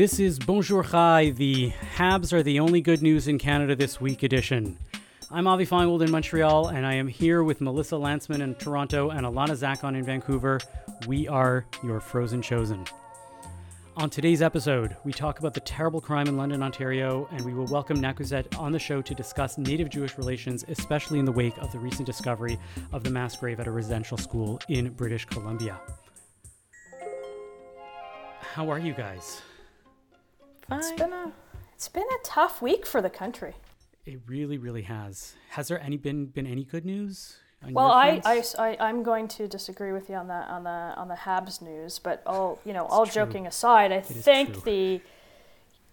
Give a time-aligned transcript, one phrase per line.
[0.00, 4.22] This is Bonjour Chai, the Habs are the only good news in Canada this week
[4.22, 4.78] edition.
[5.30, 9.26] I'm Avi Feingold in Montreal, and I am here with Melissa Lantsman in Toronto and
[9.26, 10.58] Alana Zakon in Vancouver.
[11.06, 12.86] We are your Frozen Chosen.
[13.98, 17.66] On today's episode, we talk about the terrible crime in London, Ontario, and we will
[17.66, 21.70] welcome Nakuset on the show to discuss Native Jewish relations, especially in the wake of
[21.72, 22.58] the recent discovery
[22.94, 25.78] of the mass grave at a residential school in British Columbia.
[28.54, 29.42] How are you guys?
[30.72, 31.32] It's been a
[31.74, 33.54] it's been a tough week for the country.
[34.06, 35.34] It really, really has.
[35.50, 37.36] Has there any been been any good news?
[37.68, 38.22] Well, I?
[38.24, 41.60] I, I am going to disagree with you on the on the on the Habs
[41.60, 43.14] news, but all you know, all true.
[43.14, 45.00] joking aside, I is think the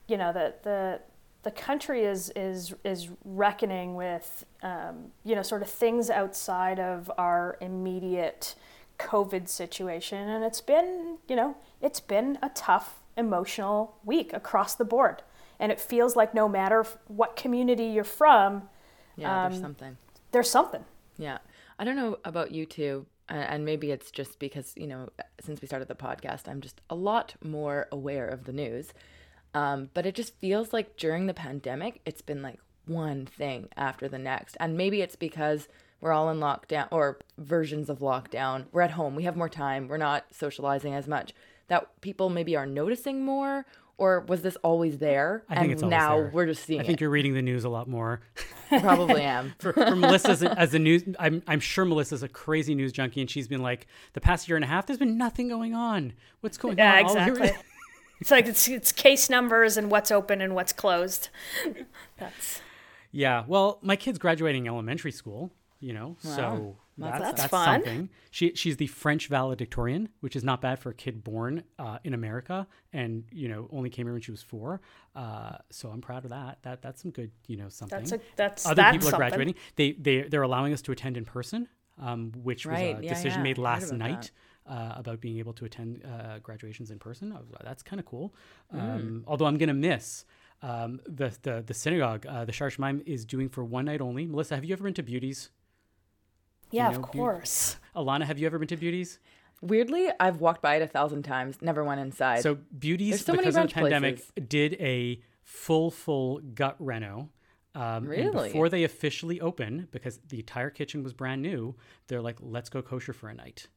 [0.08, 1.02] you know the the
[1.44, 7.12] the country is is is reckoning with um, you know sort of things outside of
[7.18, 8.56] our immediate
[8.98, 14.86] COVID situation, and it's been you know it's been a tough emotional week across the
[14.86, 15.24] board,
[15.60, 18.70] and it feels like no matter what community you're from,
[19.16, 19.98] Yeah, there's Um, something.
[20.32, 20.86] there's something.
[21.18, 21.40] Yeah.
[21.80, 25.10] I don't know about you two, uh, and maybe it's just because, you know,
[25.42, 28.94] since we started the podcast, I'm just a lot more aware of the news.
[29.54, 34.08] Um, but it just feels like during the pandemic, it's been like one thing after
[34.08, 34.56] the next.
[34.60, 35.68] And maybe it's because
[36.02, 38.66] we're all in lockdown or versions of lockdown.
[38.72, 41.34] We're at home, we have more time, we're not socializing as much.
[41.70, 43.66] That people maybe are noticing more,
[43.98, 45.44] or was this always there?
[45.50, 46.32] I think and it's always now there.
[46.34, 47.02] we're just seeing I think it.
[47.02, 48.22] you're reading the news a lot more.
[48.70, 49.54] Probably am.
[49.60, 52.94] for, for Melissa as a, as a news, I'm, I'm sure Melissa's a crazy news
[52.94, 55.74] junkie, and she's been like, the past year and a half, there's been nothing going
[55.74, 56.14] on.
[56.42, 57.06] What's going Yeah, on?
[57.06, 57.62] All here- exactly.
[58.22, 61.28] it's like it's, it's case numbers and what's open and what's closed.
[62.18, 62.62] That's
[63.12, 63.44] yeah.
[63.48, 65.52] Well, my kid's graduating elementary school.
[65.80, 68.10] You know, so that's That's that's, something.
[68.32, 72.14] She she's the French valedictorian, which is not bad for a kid born uh, in
[72.14, 74.82] America, and you know only came here when she was four.
[75.16, 76.58] Uh, so I'm proud of that.
[76.64, 78.00] That that's some good you know something.
[78.00, 79.56] that's a that's other that's people are graduating.
[79.76, 81.68] They they they're allowing us to attend in person,
[82.02, 84.32] um, which Right, was a yeah, decision yeah, made last about night
[84.68, 87.32] uh, about being able to attend uh, graduations in person.
[87.34, 88.34] Was that's kind of cool.
[88.74, 88.80] Mm.
[88.80, 90.26] Um, although I'm gonna miss.
[90.64, 94.26] Um, the, the the synagogue, uh, the Shar Shemaim is doing for one night only.
[94.26, 95.52] Melissa, have you ever been to Beauty's?
[96.72, 97.78] Yeah, know, of be- course.
[97.96, 99.20] Alana, have you ever been to Beauty's?
[99.62, 102.42] Weirdly, I've walked by it a thousand times, never went inside.
[102.44, 104.32] So Beauty's, so because of the pandemic, places.
[104.48, 107.30] did a full full gut reno.
[107.74, 108.48] Um, Really?
[108.50, 111.76] before they officially open, because the entire kitchen was brand new,
[112.08, 113.68] they're like, "Let's go kosher for a night."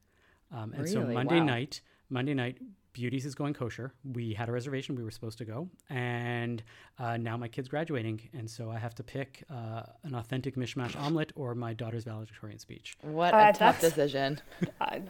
[0.50, 1.44] Um, and so Monday Wow.
[1.46, 2.58] night, Monday night,
[2.92, 3.92] Beauty's is going kosher.
[4.04, 6.62] We had a reservation; we were supposed to go, and
[6.98, 10.96] uh, now my kid's graduating, and so I have to pick uh, an authentic mishmash
[10.96, 12.96] omelet or my daughter's valedictorian speech.
[13.02, 14.40] what Uh, a tough decision.
[14.80, 15.02] I,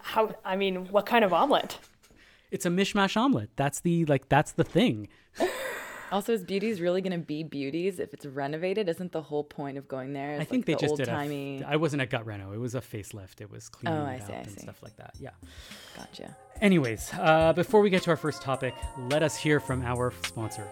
[0.00, 1.78] how I mean, what kind of omelet?
[2.50, 3.50] It's a mishmash omelet.
[3.56, 4.28] That's the like.
[4.28, 5.08] That's the thing.
[6.12, 8.88] Also, is Beauty's really going to be Beauty's if it's renovated?
[8.88, 10.32] Isn't the whole point of going there?
[10.38, 11.06] I is, think they the just did.
[11.06, 11.62] timey.
[11.62, 12.52] A, I wasn't a gut reno.
[12.52, 13.40] It was a facelift.
[13.40, 14.60] It was cleaning Oh, I see, I and see.
[14.60, 15.14] stuff like that.
[15.18, 15.30] Yeah.
[15.96, 16.36] Gotcha.
[16.60, 18.74] Anyways, uh, before we get to our first topic,
[19.10, 20.66] let us hear from our sponsor.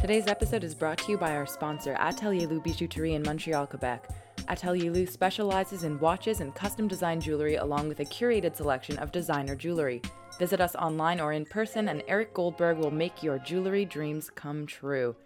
[0.00, 4.08] Today's episode is brought to you by our sponsor, Atelier Lou Bijouterie in Montreal, Quebec.
[4.48, 9.12] Atelier Lou specializes in watches and custom designed jewelry along with a curated selection of
[9.12, 10.02] designer jewelry.
[10.38, 14.66] Visit us online or in person, and Eric Goldberg will make your jewelry dreams come
[14.66, 15.16] true.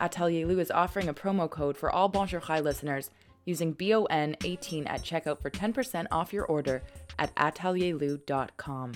[0.00, 3.10] Atelier Lou is offering a promo code for all Bonjour Chai listeners
[3.44, 6.82] using BON18 at checkout for 10% off your order
[7.18, 8.92] at atelierlou.com.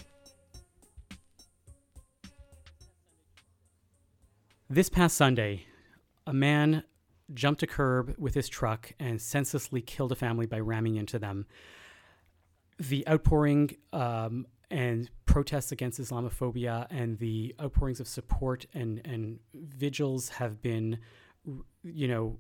[4.69, 5.67] This past Sunday,
[6.27, 6.83] a man
[7.35, 11.47] jumped a curb with his truck and senselessly killed a family by ramming into them.
[12.79, 20.29] The outpouring um, and protests against Islamophobia and the outpourings of support and, and vigils
[20.29, 20.99] have been,
[21.83, 22.39] you know,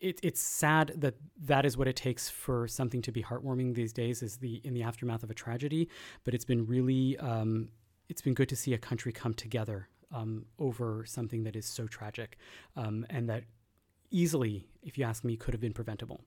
[0.00, 1.14] it, it's sad that
[1.44, 4.74] that is what it takes for something to be heartwarming these days is the in
[4.74, 5.88] the aftermath of a tragedy
[6.24, 7.68] but it's been really um,
[8.08, 11.86] it's been good to see a country come together um, over something that is so
[11.86, 12.38] tragic
[12.76, 13.44] um, and that
[14.10, 16.20] easily if you ask me could have been preventable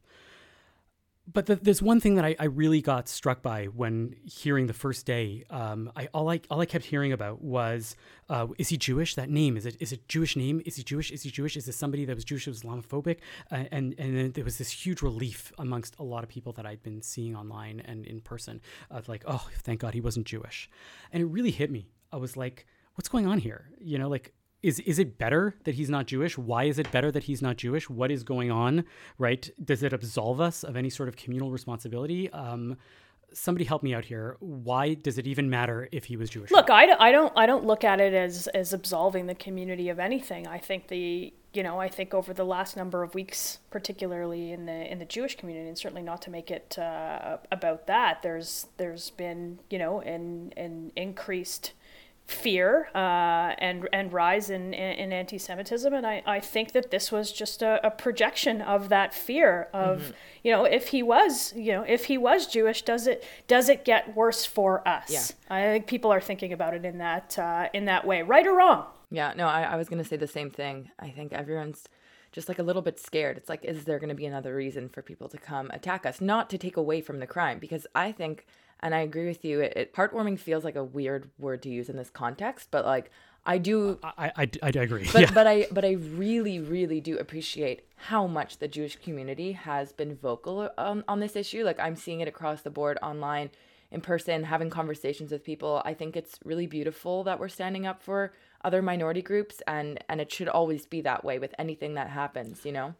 [1.32, 4.74] but the, there's one thing that I, I really got struck by when hearing the
[4.74, 5.44] first day.
[5.50, 7.96] Um, I all I all I kept hearing about was,
[8.30, 9.16] uh, is he Jewish?
[9.16, 10.62] That name is it is it Jewish name?
[10.66, 11.12] Is he Jewish?
[11.12, 11.58] Is he Jewish?
[11.58, 13.18] Is this somebody that was Jewish who was Islamophobic?
[13.52, 16.66] Uh, and and then there was this huge relief amongst a lot of people that
[16.66, 20.70] I'd been seeing online and in person of like, oh, thank God he wasn't Jewish,
[21.12, 21.90] and it really hit me.
[22.12, 22.66] I was like,
[22.96, 23.70] what's going on here?
[23.80, 24.34] You know, like
[24.64, 26.38] is is it better that he's not Jewish?
[26.38, 27.90] Why is it better that he's not Jewish?
[27.90, 28.86] What is going on?
[29.18, 29.50] Right?
[29.64, 32.30] Does it absolve us of any sort of communal responsibility?
[32.32, 32.78] Um,
[33.34, 34.38] somebody help me out here.
[34.40, 36.52] Why does it even matter if he was Jewish?
[36.52, 40.00] Look, I, I don't I don't look at it as as absolving the community of
[40.00, 40.48] anything.
[40.48, 44.66] I think the you know I think over the last number of weeks, particularly in
[44.66, 48.68] the in the Jewish community, and certainly not to make it uh, about that, there's
[48.78, 51.74] there's been you know an an increased
[52.28, 57.32] fear uh, and and rise in, in, anti-Semitism, and I, I think that this was
[57.32, 60.12] just a, a projection of that fear of mm-hmm.
[60.44, 63.86] you know if he was you know if he was Jewish, does it does it
[63.86, 65.10] get worse for us?
[65.10, 65.56] Yeah.
[65.56, 68.58] I think people are thinking about it in that uh, in that way, right or
[68.58, 68.86] wrong.
[69.10, 70.92] Yeah, no, I, I was gonna say the same thing.
[71.00, 71.88] I think everyone's
[72.34, 73.38] just like a little bit scared.
[73.38, 76.22] It's like, is there going to be another reason for people to come attack us?
[76.22, 78.46] Not to take away from the crime, because I think
[78.82, 79.62] and I agree with you.
[79.62, 83.12] It, it, heartwarming feels like a weird word to use in this context, but like
[83.46, 83.98] I do.
[84.04, 85.08] I I, I, agree.
[85.12, 85.32] But yeah.
[85.34, 90.16] but I but I really really do appreciate how much the Jewish community has been
[90.16, 91.64] vocal on on this issue.
[91.64, 93.50] Like I'm seeing it across the board online,
[93.92, 95.82] in person, having conversations with people.
[95.86, 98.34] I think it's really beautiful that we're standing up for
[98.64, 102.66] other minority groups, and and it should always be that way with anything that happens.
[102.66, 102.96] You know.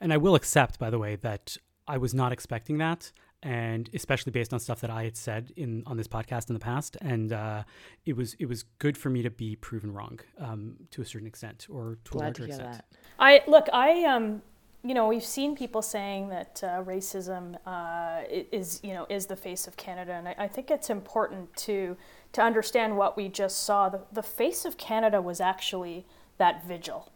[0.00, 1.56] And I will accept, by the way, that
[1.88, 3.12] I was not expecting that
[3.46, 6.60] and especially based on stuff that I had said in on this podcast in the
[6.60, 6.96] past.
[7.00, 7.62] And uh,
[8.04, 11.28] it was it was good for me to be proven wrong um, to a certain
[11.28, 12.72] extent or to Glad a larger to extent.
[12.72, 12.84] That.
[13.20, 14.42] I look, I um,
[14.82, 19.36] you know, we've seen people saying that uh, racism uh, is you know is the
[19.36, 21.96] face of Canada, and I, I, think it's important to
[22.32, 23.88] to understand what we just saw.
[23.88, 26.04] The, the face of Canada was actually
[26.38, 27.12] that vigil.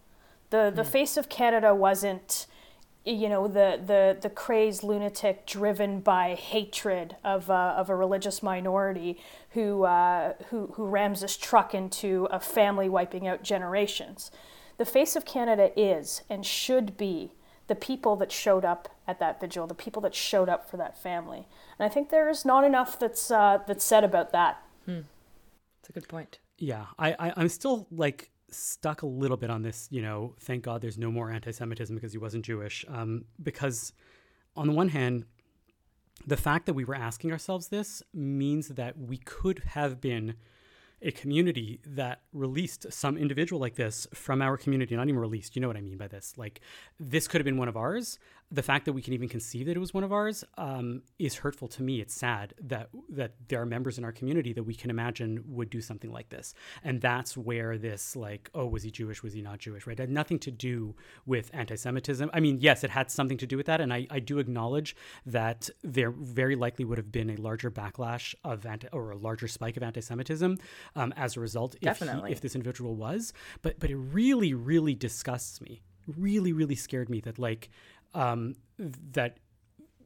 [0.50, 0.86] The the mm.
[0.86, 2.46] face of Canada wasn't
[3.04, 8.42] you know the the the crazed lunatic driven by hatred of uh, of a religious
[8.42, 9.18] minority
[9.50, 14.30] who uh, who who rams this truck into a family wiping out generations.
[14.76, 17.32] The face of Canada is and should be
[17.66, 21.00] the people that showed up at that vigil, the people that showed up for that
[21.00, 21.46] family,
[21.78, 24.62] and I think there is not enough that's uh, that's said about that.
[24.84, 25.00] Hmm.
[25.80, 26.38] That's a good point.
[26.58, 30.64] Yeah, I, I I'm still like stuck a little bit on this, you know, thank
[30.64, 32.84] God there's no more anti Semitism because he wasn't Jewish.
[32.88, 33.92] Um, because,
[34.56, 35.24] on the one hand,
[36.26, 40.34] the fact that we were asking ourselves this means that we could have been
[41.02, 45.62] a community that released some individual like this from our community, not even released, you
[45.62, 46.34] know what I mean by this.
[46.36, 46.60] Like,
[46.98, 48.18] this could have been one of ours,
[48.52, 51.36] the fact that we can even conceive that it was one of ours um, is
[51.36, 52.00] hurtful to me.
[52.00, 55.70] It's sad that that there are members in our community that we can imagine would
[55.70, 59.22] do something like this, and that's where this like, oh, was he Jewish?
[59.22, 59.86] Was he not Jewish?
[59.86, 59.98] Right?
[59.98, 62.28] It had nothing to do with anti-Semitism.
[62.32, 64.96] I mean, yes, it had something to do with that, and I, I do acknowledge
[65.26, 69.46] that there very likely would have been a larger backlash of anti or a larger
[69.46, 70.58] spike of anti-Semitism
[70.96, 71.76] um, as a result.
[71.80, 73.32] If, he, if this individual was,
[73.62, 75.82] but but it really really disgusts me
[76.16, 77.68] really really scared me that like
[78.14, 79.38] um, that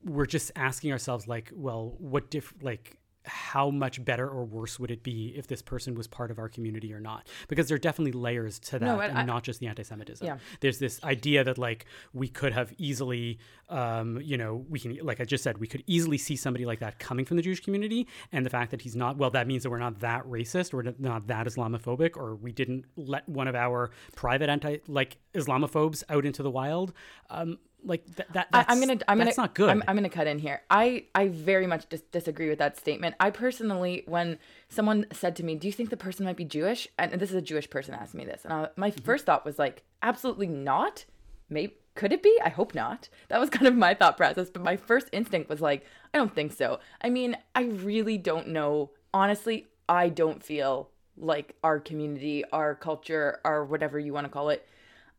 [0.05, 4.91] we're just asking ourselves like well what diff like how much better or worse would
[4.91, 7.27] it be if this person was part of our community or not?
[7.49, 10.27] Because there are definitely layers to that, no, and I, not just the anti-Semitism.
[10.27, 10.39] Yeah.
[10.61, 15.21] There's this idea that like we could have easily, um, you know, we can like
[15.21, 18.07] I just said, we could easily see somebody like that coming from the Jewish community,
[18.33, 20.95] and the fact that he's not, well, that means that we're not that racist, or
[20.99, 26.27] not that Islamophobic, or we didn't let one of our private anti like Islamophobes out
[26.27, 26.93] into the wild.
[27.31, 29.69] Um, like th- that I, am gonna i'm gonna that's not good.
[29.69, 30.63] I'm, I'm gonna cut in here.
[30.71, 33.15] I i very much dis- disagree with that statement.
[33.21, 34.39] I personally when
[34.69, 36.89] someone said to me do you think the person might be jewish?
[36.99, 39.05] And this is a jewish person asked me this and I, my mm-hmm.
[39.05, 41.05] first thought was like absolutely not.
[41.49, 42.37] Maybe could it be?
[42.45, 43.09] I hope not.
[43.29, 46.35] That was kind of my thought process but my first instinct was like i don't
[46.35, 46.81] think so.
[47.01, 48.91] I mean i really don't know.
[49.13, 54.49] Honestly i don't feel like our community our culture our whatever you want to call
[54.49, 54.67] it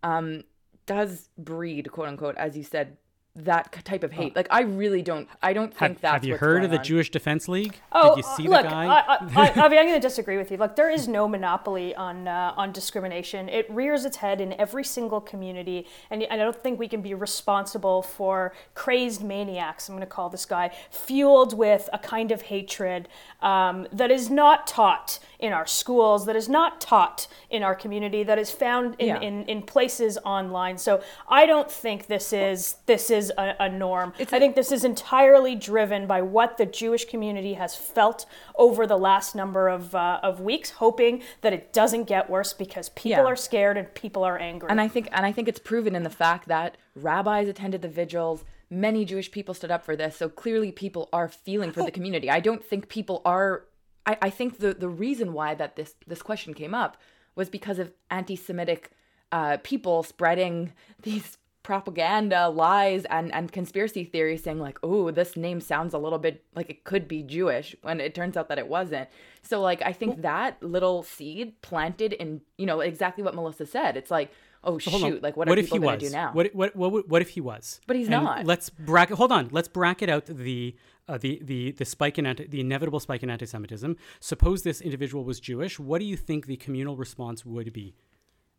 [0.04, 0.44] um
[0.86, 2.98] does breed, quote unquote, as you said,
[3.36, 4.36] that type of hate.
[4.36, 5.28] Like I really don't.
[5.44, 6.14] I don't think have, that's.
[6.14, 6.84] Have you heard of the on.
[6.84, 7.80] Jewish Defense League?
[7.92, 8.86] Oh, Did you see look, the guy?
[8.86, 10.58] I, I, I, I'm going to disagree with you.
[10.58, 13.50] Look, there is no monopoly on uh, on discrimination.
[13.50, 17.14] It rears its head in every single community, and I don't think we can be
[17.14, 19.90] responsible for crazed maniacs.
[19.90, 23.10] I'm going to call this guy fueled with a kind of hatred
[23.42, 28.24] um, that is not taught in our schools, that is not taught in our community,
[28.24, 29.20] that is found in, yeah.
[29.20, 30.78] in, in places online.
[30.78, 34.14] So I don't think this is this is a, a norm.
[34.18, 38.88] It's I think this is entirely driven by what the Jewish community has felt over
[38.88, 43.24] the last number of uh, of weeks, hoping that it doesn't get worse because people
[43.24, 43.26] yeah.
[43.26, 44.70] are scared and people are angry.
[44.70, 47.90] And I think and I think it's proven in the fact that rabbis attended the
[47.90, 50.18] vigils many Jewish people stood up for this.
[50.18, 52.30] So clearly people are feeling for the community.
[52.30, 53.66] I don't think people are
[54.06, 56.98] I, I think the the reason why that this this question came up
[57.36, 58.92] was because of anti-Semitic
[59.32, 65.60] uh, people spreading these propaganda, lies, and, and conspiracy theories saying, like, oh, this name
[65.60, 68.68] sounds a little bit like it could be Jewish when it turns out that it
[68.68, 69.10] wasn't.
[69.42, 73.98] So, like, I think that little seed planted in, you know, exactly what Melissa said.
[73.98, 74.32] It's like,
[74.64, 76.34] oh, So shoot, like, what, what are if people he going to do now?
[76.34, 77.82] What, what, what, what if he was?
[77.88, 78.46] But he's And not.
[78.46, 79.18] Let's bracket.
[79.18, 79.50] Hold on.
[79.52, 80.76] Let's bracket out the
[81.08, 83.96] uh, the the the spike in anti, the inevitable spike in anti-Semitism.
[84.20, 85.80] Suppose this individual was Jewish.
[85.80, 87.96] What do you think the communal response would be?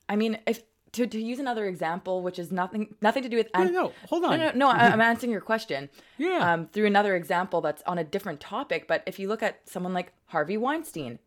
[0.08, 0.62] I mean, if
[0.96, 3.92] to, to use another example, which is nothing nothing to do with No, no, no.
[4.08, 4.38] Hold on.
[4.38, 4.68] No, no, no.
[4.68, 5.88] I- I'm answering your question.
[6.18, 6.52] Yeah.
[6.52, 9.94] Um, through another example that's on a different topic, but if you look at someone
[9.94, 11.18] like Harvey Weinstein,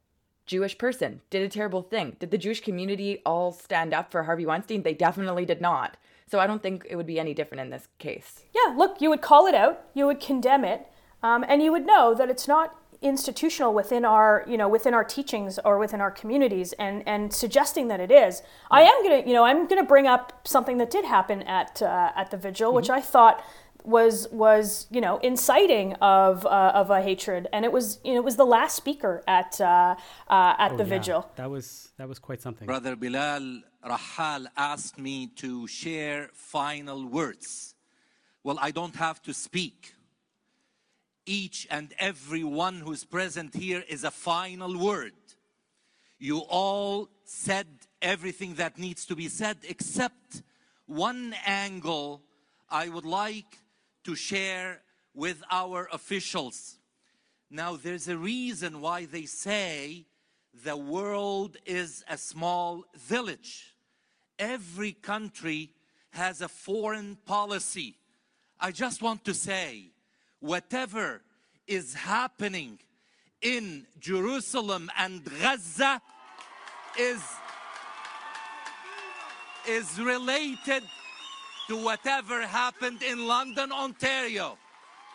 [0.46, 2.16] Jewish person, did a terrible thing.
[2.20, 4.84] Did the Jewish community all stand up for Harvey Weinstein?
[4.84, 5.96] They definitely did not.
[6.28, 8.44] So I don't think it would be any different in this case.
[8.54, 10.86] Yeah, look, you would call it out, you would condemn it,
[11.24, 15.03] um, and you would know that it's not institutional within our, you know, within our
[15.03, 18.41] teachings or within our communities, and and suggesting that it is.
[18.70, 22.12] I am gonna, you know, I'm gonna bring up something that did happen at uh,
[22.15, 23.44] at the vigil, which I thought
[23.84, 28.20] was was you know inciting of uh, of a hatred, and it was you know
[28.20, 29.96] it was the last speaker at uh,
[30.29, 31.32] uh, at the Oh, Yeah, vigil.
[31.38, 32.65] That was that was quite something.
[32.65, 37.75] Brother Bilal Rahal asked me to share final words.
[38.44, 39.96] Well, I don't have to speak.
[41.30, 45.14] Each and every one who's present here is a final word.
[46.18, 47.68] You all said
[48.02, 50.42] everything that needs to be said, except
[50.88, 52.24] one angle
[52.68, 53.60] I would like
[54.06, 54.82] to share
[55.14, 56.80] with our officials.
[57.52, 60.08] Now, there's a reason why they say
[60.64, 63.76] the world is a small village.
[64.40, 65.70] Every country
[66.10, 67.98] has a foreign policy.
[68.60, 69.92] I just want to say,
[70.39, 71.22] whatever
[71.67, 72.79] is happening
[73.41, 76.01] in Jerusalem and Gaza
[76.98, 77.22] is,
[79.67, 80.84] is related
[81.67, 84.58] to whatever happened in London, Ontario.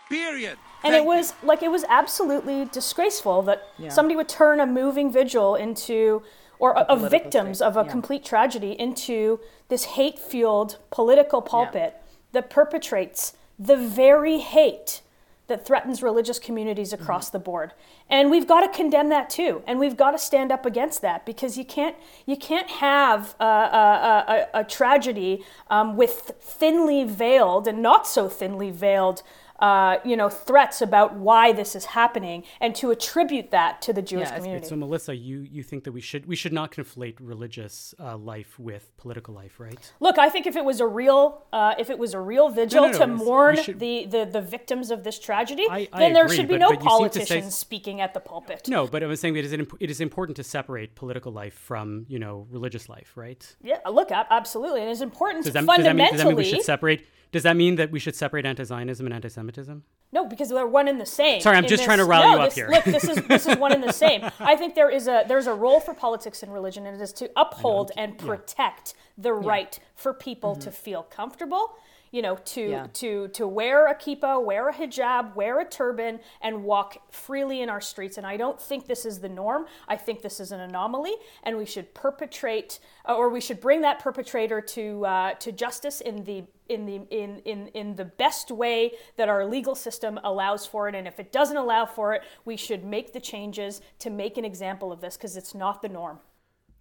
[0.08, 0.58] Period.
[0.84, 1.04] And Thank it you.
[1.04, 3.88] was like it was absolutely disgraceful that Yeah.
[3.88, 6.22] somebody would turn a moving vigil into
[6.58, 7.90] or of political victims thing, of a yeah.
[7.90, 12.00] complete tragedy into this hate-fueled political pulpit
[12.32, 15.00] that perpetrates the very hate
[15.46, 17.02] that threatens religious communities Mm-hmm.
[17.02, 17.72] across the board.
[18.08, 19.62] And we've got to condemn that too.
[19.66, 21.96] And we've got to stand up against that because you can't
[22.26, 28.28] you can't have a, a, a, a tragedy um, with thinly veiled and not so
[28.28, 29.22] thinly veiled
[29.64, 34.02] uh, you know threats about why this is happening and to attribute that to the
[34.02, 34.66] Jewish it's community.
[34.66, 38.58] So Melissa, you you think that we should we should not conflate religious uh, life
[38.58, 39.92] with political life, right?
[40.00, 42.82] Look, I think if it was a real, uh, if it was a real vigil
[42.82, 45.98] no, no, to it's- mourn should- the, the, the victims of this tragedy, I- I
[46.00, 48.68] then there agree, should be but- no but to say- politicians speaking at the pulpit.
[48.68, 51.54] No, but I was saying it is imp- it is important to separate political life
[51.54, 53.42] from you know religious life, right?
[53.62, 56.44] Yeah, look, absolutely, and it's important Does that, does that mean does that mean we
[56.44, 57.06] should separate?
[57.34, 59.82] Does that mean that we should separate anti-Zionism and anti-Semitism?
[60.12, 61.40] No, because they're one and the same.
[61.40, 62.68] Sorry, I'm just this- trying to rile no, you up this- here.
[62.70, 64.22] Look, this is this is one and the same.
[64.38, 67.12] I think there is a there's a role for politics and religion, and it is
[67.14, 70.60] to uphold and protect the right for people Mm-hmm.
[70.60, 71.74] to feel comfortable.
[72.14, 72.86] You know, to Yeah.
[72.92, 77.68] to to wear a kippah, wear a hijab, wear a turban, and walk freely in
[77.68, 78.18] our streets.
[78.18, 79.66] And I don't think this is the norm.
[79.88, 82.78] I think this is an anomaly, and we should perpetrate,
[83.08, 87.00] uh, or we should bring that perpetrator to uh, to justice in the in the
[87.10, 91.18] in, in in the best way that our legal system allows for it and if
[91.18, 95.00] it doesn't allow for it we should make the changes to make an example of
[95.02, 96.18] this because it's not the norm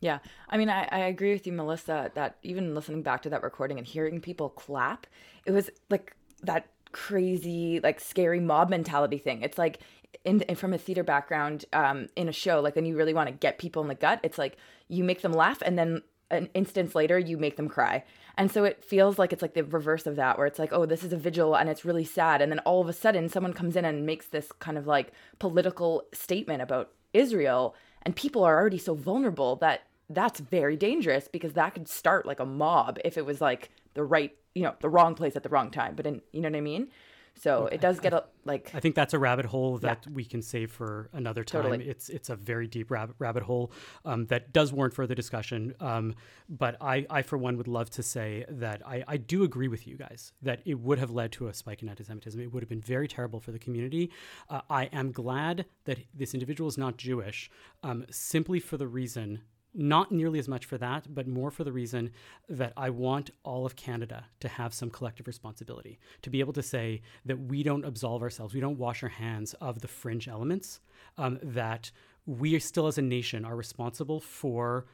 [0.04, 0.20] Yeah.
[0.50, 3.78] I mean, I, I agree with you, Melissa, that even listening back to that recording
[3.78, 5.08] and hearing people clap,
[5.46, 9.42] it was like that crazy, like scary mob mentality thing.
[9.42, 9.80] It's like,
[10.26, 13.34] in, from a theater background, um, in a show, like when you really want to
[13.34, 14.58] get people in the gut, it's like
[14.90, 18.04] you make them laugh and then an instance later you make them cry.
[18.38, 20.86] And so it feels like it's like the reverse of that, where it's like, oh,
[20.86, 22.42] this is a vigil and it's really sad.
[22.42, 25.14] And then all of a sudden, someone comes in and makes this kind of like
[25.40, 27.74] political statement about Israel.
[28.02, 32.40] And people are already so vulnerable that that's very dangerous because that could start like
[32.40, 35.50] a mob if it was like the right, you know, the wrong place at the
[35.50, 35.96] wrong time.
[35.96, 36.90] But in, you know what I mean?
[37.36, 40.44] So it does get a, like, I think that's a rabbit hole that we can
[40.44, 41.64] save for another time.
[41.64, 41.90] Totally.
[41.90, 43.72] It's it's a very deep rabbit rabbit hole
[44.06, 45.74] um, that does warrant further discussion.
[45.80, 46.14] Um,
[46.48, 49.88] but I, I for one would love to say that I, I do agree with
[49.88, 52.40] you guys that it would have led to a spike in anti-Semitism.
[52.40, 54.12] It would have been very terrible for the community.
[54.48, 57.50] Uh, I am glad that this individual is not Jewish,
[57.82, 59.42] um, simply for the reason
[59.74, 62.12] not nearly as much for that, but more for the reason
[62.50, 66.64] that I want all of Canada to have some collective responsibility, to be able to
[66.64, 70.80] say that we don't absolve ourselves, we don't wash our hands of the fringe elements,
[71.18, 71.92] um, that
[72.26, 74.86] we still as a nation are responsible for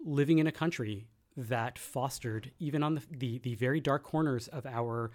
[0.00, 4.66] living in a country that fostered, even on the, the, the very dark corners of
[4.66, 5.10] our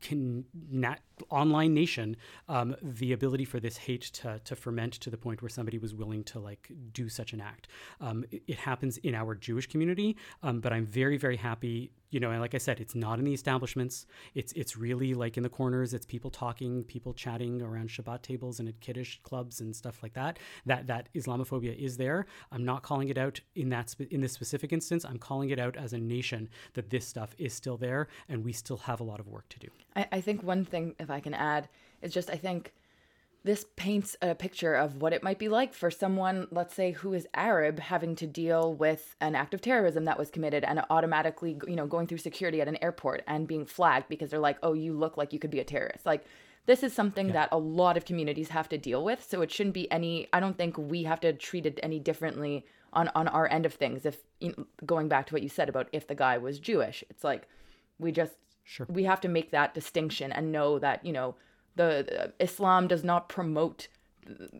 [0.00, 1.00] can nat-
[1.30, 2.16] online nation
[2.48, 5.94] um, the ability for this hate to, to ferment to the point where somebody was
[5.94, 7.68] willing to like do such an act.
[8.00, 12.20] Um, it, it, happens in our Jewish community, um, but I'm very very happy you
[12.20, 14.06] know, and like I said, it's not in the establishments.
[14.36, 15.92] It's it's really like in the corners.
[15.92, 20.14] It's people talking, people chatting around Shabbat tables and at kiddush clubs and stuff like
[20.14, 20.38] that.
[20.64, 22.26] That that Islamophobia is there.
[22.52, 25.04] I'm not calling it out in that spe- in this specific instance.
[25.04, 28.52] I'm calling it out as a nation that this stuff is still there, and we
[28.52, 29.68] still have a lot of work to do.
[29.96, 31.68] I, I think one thing, if I can add,
[32.00, 32.72] is just I think
[33.44, 37.12] this paints a picture of what it might be like for someone, let's say, who
[37.12, 41.58] is Arab, having to deal with an act of terrorism that was committed and automatically,
[41.68, 44.72] you know, going through security at an airport and being flagged because they're like, oh,
[44.72, 46.06] you look like you could be a terrorist.
[46.06, 46.24] Like,
[46.64, 47.32] this is something yeah.
[47.34, 49.22] that a lot of communities have to deal with.
[49.28, 52.64] So it shouldn't be any, I don't think we have to treat it any differently
[52.94, 54.06] on, on our end of things.
[54.06, 57.04] If, you know, going back to what you said about if the guy was Jewish,
[57.10, 57.46] it's like,
[57.98, 58.32] we just,
[58.62, 58.86] sure.
[58.88, 61.34] we have to make that distinction and know that, you know,
[61.76, 63.88] the, Islam does not promote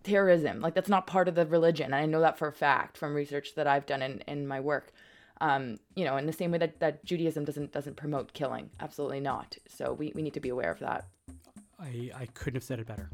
[0.02, 0.60] terrorism.
[0.60, 1.86] Like that's not part of the religion.
[1.86, 4.60] And I know that for a fact from research that I've done in, in my
[4.60, 4.92] work.
[5.40, 8.70] Um, you know, in the same way that, that Judaism doesn't doesn't promote killing.
[8.80, 9.56] Absolutely not.
[9.68, 11.06] So we, we need to be aware of that.
[11.80, 13.10] I, I couldn't have said it better.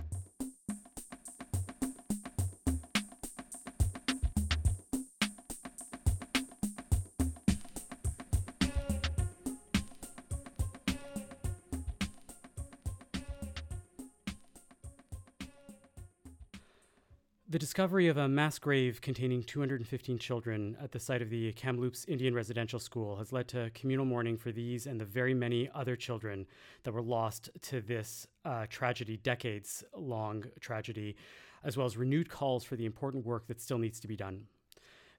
[17.60, 22.34] Discovery of a mass grave containing 215 children at the site of the Kamloops Indian
[22.34, 26.46] Residential School has led to communal mourning for these and the very many other children
[26.84, 31.16] that were lost to this uh, tragedy, decades long tragedy,
[31.62, 34.46] as well as renewed calls for the important work that still needs to be done.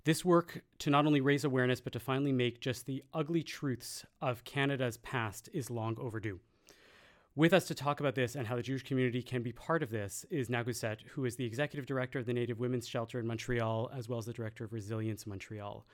[0.03, 4.03] This work to not only raise awareness, but to finally make just the ugly truths
[4.19, 6.39] of Canada's past is long overdue.
[7.33, 9.89] With us to talk about this and how the Jewish community can be part of
[9.89, 13.89] this is Nakuset, who is the executive director of the Native Women's Shelter in Montreal,
[13.95, 15.85] as well as the director of Resilience Montreal.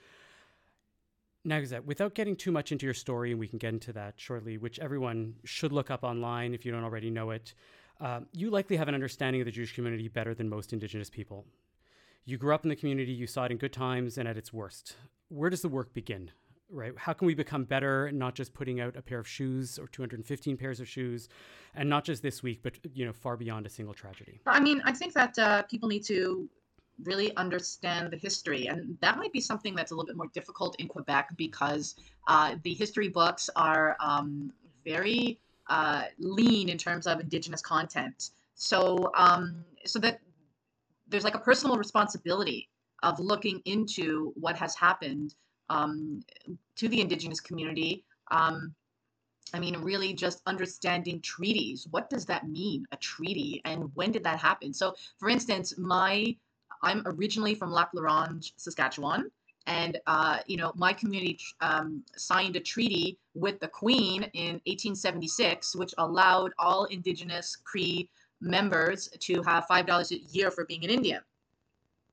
[1.46, 4.58] Nakuset, without getting too much into your story, and we can get into that shortly,
[4.58, 7.54] which everyone should look up online if you don't already know it,
[8.00, 11.46] uh, you likely have an understanding of the Jewish community better than most Indigenous people.
[12.24, 14.52] You grew up in the community, you saw it in good times and at its
[14.52, 14.96] worst.
[15.28, 16.32] Where does the work begin?
[16.70, 16.92] Right?
[16.96, 20.56] How can we become better, not just putting out a pair of shoes or 215
[20.56, 21.28] pairs of shoes,
[21.74, 24.40] and not just this week, but you know, far beyond a single tragedy?
[24.46, 26.48] I mean, I think that uh, people need to
[27.04, 30.76] really understand the history, and that might be something that's a little bit more difficult
[30.80, 31.94] in Quebec because
[32.26, 34.52] uh, the history books are um,
[34.84, 38.30] very uh, lean in terms of Indigenous content.
[38.54, 40.20] So, um, so that
[41.06, 42.68] there's like a personal responsibility
[43.02, 45.34] of looking into what has happened
[45.70, 46.22] um,
[46.76, 48.04] to the indigenous community.
[48.30, 48.74] Um,
[49.54, 51.86] I mean, really just understanding treaties.
[51.90, 54.74] What does that mean, a treaty, and when did that happen?
[54.74, 56.36] So, for instance, my
[56.82, 59.30] I'm originally from Lac La Ronge, Saskatchewan,
[59.66, 65.76] and uh, you know my community um, signed a treaty with the Queen in 1876,
[65.76, 70.90] which allowed all Indigenous Cree members to have five dollars a year for being an
[70.90, 71.20] Indian.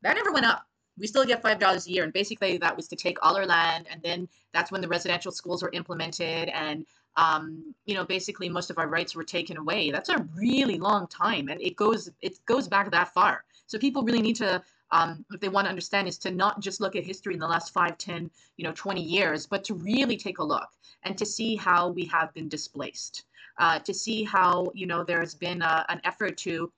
[0.02, 0.66] That never went up
[0.98, 3.46] we still get five dollars a year and basically that was to take all our
[3.46, 6.86] land and then that's when the residential schools were implemented and
[7.18, 9.92] um, you know basically most of our rights were taken away.
[9.92, 13.44] That's a really long time and it goes it goes back that far.
[13.68, 16.80] So people really need to um, if they want to understand is to not just
[16.80, 20.18] look at history in the last 5 10 you know 20 years but to really
[20.18, 20.70] take a look
[21.04, 23.26] and to see how we have been displaced
[23.58, 26.72] uh, to see how you know there's been a, an effort to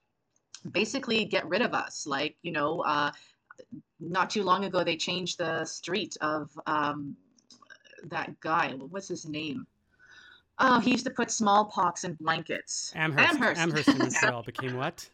[0.72, 3.12] basically get rid of us like you know uh,
[4.00, 7.16] not too long ago they changed the street of um,
[8.06, 8.72] that guy.
[8.74, 9.66] What's his name?
[10.60, 12.92] Oh, he used to put smallpox in blankets.
[12.96, 13.34] Amherst.
[13.34, 15.08] Amherst, Amherst in Montreal became what?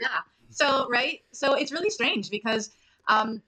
[0.00, 0.08] Yeah.
[0.50, 1.20] So right.
[1.32, 2.70] So it's really strange because
[3.08, 3.40] um,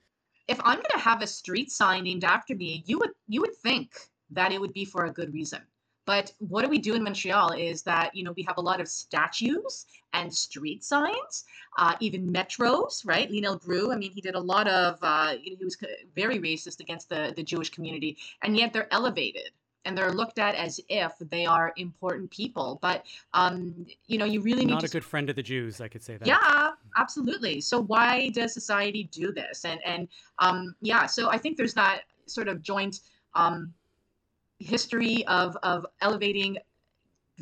[0.47, 3.55] if I'm going to have a street sign named after me, you would you would
[3.57, 3.91] think
[4.31, 5.59] that it would be for a good reason.
[6.05, 8.81] But what do we do in Montreal is that, you know, we have a lot
[8.81, 11.45] of statues and street signs,
[11.77, 13.31] uh, even metros, right?
[13.31, 15.77] Lionel Groulx, I mean, he did a lot of, uh, he was
[16.15, 19.51] very racist against the, the Jewish community, and yet they're elevated
[19.85, 22.79] and they're looked at as if they are important people.
[22.81, 24.85] But um, you know, you really need not to...
[24.85, 25.81] a good friend of the Jews.
[25.81, 26.27] I could say that.
[26.27, 27.61] Yeah, absolutely.
[27.61, 29.65] So why does society do this?
[29.65, 30.07] And and
[30.39, 33.01] um, yeah, so I think there's that sort of joint
[33.35, 33.73] um,
[34.59, 36.57] history of of elevating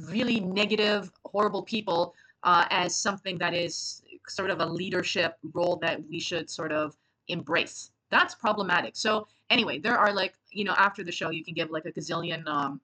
[0.09, 5.99] really negative, horrible people uh, as something that is sort of a leadership role that
[6.09, 6.95] we should sort of
[7.27, 7.91] embrace.
[8.09, 8.95] that's problematic.
[8.95, 11.91] So anyway, there are like you know after the show you can give like a
[11.91, 12.81] gazillion um,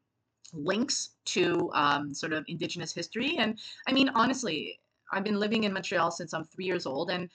[0.53, 4.79] links to um, sort of indigenous history, and I mean honestly,
[5.11, 7.29] I've been living in Montreal since I'm three years old, and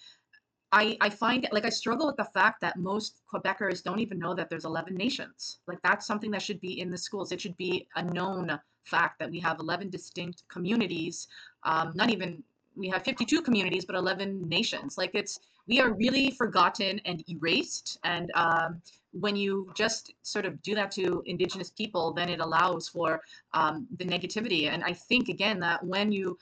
[0.72, 4.34] I, I find like I struggle with the fact that most Quebecers don't even know
[4.34, 5.58] that there's 11 nations.
[5.66, 7.30] Like that's something that should be in the schools.
[7.30, 11.28] It should be a known fact that we have 11 distinct communities.
[11.62, 12.42] Um, not even
[12.74, 14.96] we have 52 communities, but 11 nations.
[14.96, 17.98] Like it's we are really forgotten and erased.
[18.04, 18.80] And um,
[19.12, 23.20] when you just sort of do that to Indigenous people, then it allows for
[23.52, 24.70] um, the negativity.
[24.70, 26.38] And I think again that when you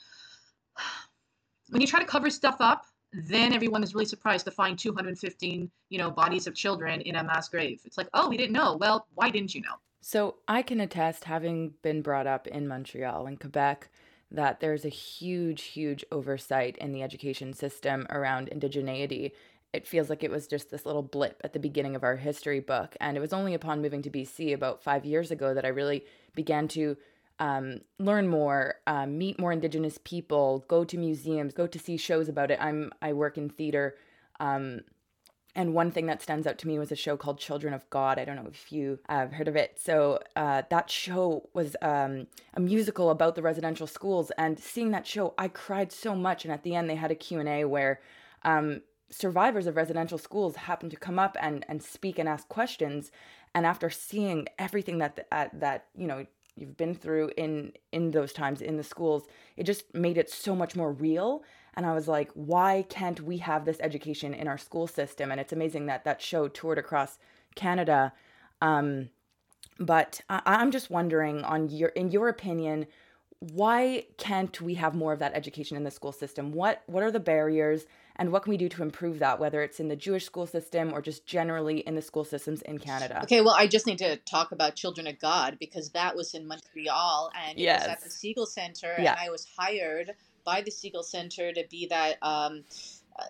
[1.71, 5.71] when you try to cover stuff up then everyone is really surprised to find 215
[5.89, 7.81] you know bodies of children in a mass grave.
[7.85, 8.77] It's like oh we didn't know.
[8.77, 9.77] Well why didn't you know?
[10.01, 13.89] So i can attest having been brought up in montreal and quebec
[14.31, 19.33] that there's a huge huge oversight in the education system around indigeneity.
[19.73, 22.61] It feels like it was just this little blip at the beginning of our history
[22.61, 25.69] book and it was only upon moving to bc about five years ago that i
[25.69, 26.97] really began to
[27.41, 32.29] um, learn more, um, meet more Indigenous people, go to museums, go to see shows
[32.29, 32.59] about it.
[32.61, 33.97] I'm I work in theater,
[34.39, 34.83] um,
[35.57, 38.19] and one thing that stands out to me was a show called Children of God.
[38.19, 39.81] I don't know if you have heard of it.
[39.83, 45.07] So uh, that show was um, a musical about the residential schools, and seeing that
[45.07, 46.45] show, I cried so much.
[46.45, 48.01] And at the end, they had a Q and A where
[48.45, 53.11] um, survivors of residential schools happened to come up and and speak and ask questions.
[53.55, 56.27] And after seeing everything that uh, that you know
[56.61, 59.25] you've been through in in those times in the schools
[59.57, 61.43] it just made it so much more real.
[61.75, 65.31] And i was like why can't we have this education in our school system?
[65.31, 67.19] And it's amazing that that show toured across
[67.55, 68.13] canada.
[68.61, 69.11] Um,
[69.79, 72.87] but I, i'm just wondering on your in your opinion
[73.41, 76.53] why can't we have more of that education in the school system?
[76.53, 77.87] What what are the barriers
[78.21, 80.93] and what can we do to improve that whether it's in the jewish school system
[80.93, 84.17] or just generally in the school systems in canada okay well i just need to
[84.19, 87.85] talk about children of god because that was in montreal and yes.
[87.85, 89.13] it was at the Segal center yeah.
[89.13, 90.13] and i was hired
[90.45, 92.65] by the Segal center to be that um,
[93.19, 93.25] uh,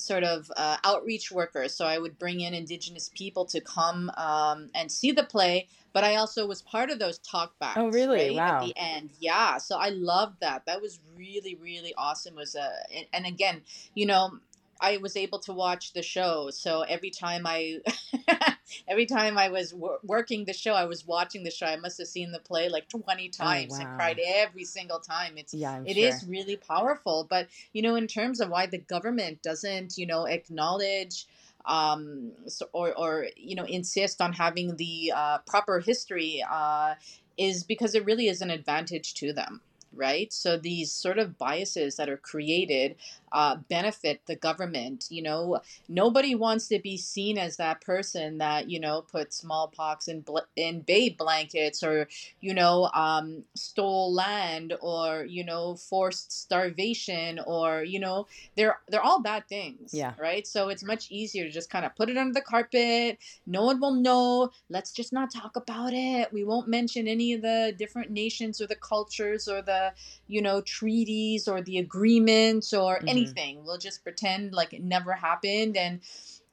[0.00, 1.68] sort of uh, outreach worker.
[1.68, 6.04] So I would bring in Indigenous people to come um, and see the play, but
[6.04, 7.76] I also was part of those talkbacks.
[7.76, 8.28] Oh, really?
[8.28, 8.60] Right, wow.
[8.60, 9.58] At the end, yeah.
[9.58, 10.66] So I loved that.
[10.66, 12.34] That was really, really awesome.
[12.34, 13.62] It was uh, a and, again,
[13.94, 14.38] you know,
[14.80, 16.50] I was able to watch the show.
[16.50, 17.80] So every time I,
[18.88, 21.66] every time I was wor- working the show, I was watching the show.
[21.66, 23.86] I must have seen the play like twenty oh, times oh, wow.
[23.86, 25.34] and cried every single time.
[25.36, 26.08] It's yeah, I'm it sure.
[26.08, 27.26] is really powerful.
[27.28, 31.26] But you know, in terms of why the government doesn't, you know, acknowledge
[31.66, 36.94] um, so, or, or you know insist on having the uh, proper history uh,
[37.36, 39.60] is because it really is an advantage to them
[39.94, 40.32] right?
[40.32, 42.96] So these sort of biases that are created
[43.32, 45.06] uh, benefit the government.
[45.08, 50.08] You know, nobody wants to be seen as that person that you know put smallpox
[50.08, 52.08] in bl- in babe blankets or
[52.40, 58.26] you know um, stole land or you know forced starvation or you know
[58.56, 59.94] they're they're all bad things.
[59.94, 60.14] Yeah.
[60.18, 60.46] Right.
[60.46, 63.18] So it's much easier to just kind of put it under the carpet.
[63.46, 64.50] No one will know.
[64.68, 66.32] Let's just not talk about it.
[66.32, 69.79] We won't mention any of the different nations or the cultures or the
[70.26, 73.08] you know treaties or the agreements or mm-hmm.
[73.08, 76.00] anything we'll just pretend like it never happened and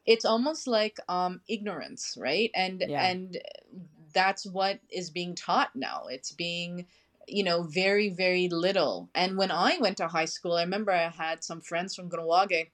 [0.05, 3.05] it's almost like um ignorance right and yeah.
[3.07, 3.37] and
[4.13, 6.85] that's what is being taught now it's being
[7.27, 11.09] you know very very little and when i went to high school i remember i
[11.09, 12.69] had some friends from Kahnawake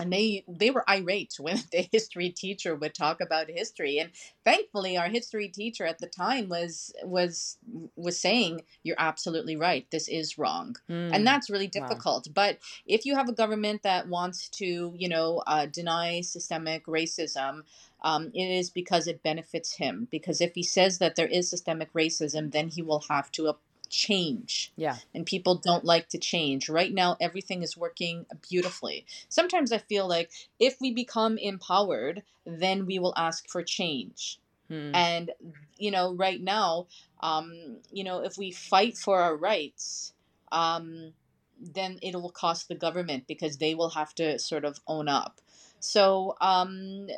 [0.00, 3.98] and they they were irate when the history teacher would talk about history.
[3.98, 4.10] And
[4.44, 7.58] thankfully our history teacher at the time was was
[7.96, 9.86] was saying you're absolutely right.
[9.90, 10.76] This is wrong.
[10.90, 11.10] Mm.
[11.12, 12.26] and that's really difficult.
[12.28, 12.32] Wow.
[12.34, 17.62] but if you have a government that wants to you know uh, deny systemic racism
[18.02, 20.06] um, it is because it benefits him.
[20.10, 23.46] Because if he says that there is systemic racism then he will have to
[23.88, 24.72] change.
[24.76, 24.96] Yeah.
[25.14, 26.68] And people don't like to change.
[26.68, 29.06] Right now, everything is working beautifully.
[29.28, 34.38] Sometimes I feel like if we become empowered, then we will ask for change.
[34.68, 34.94] Hmm.
[34.94, 35.30] And,
[35.78, 36.86] you know, right now,
[37.20, 40.12] um, you know, if we fight for our rights,
[40.52, 41.14] um,
[41.60, 45.40] then it will cost the government because they will have to sort of own up.
[45.80, 47.08] So, um,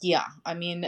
[0.00, 0.86] yeah, I mean,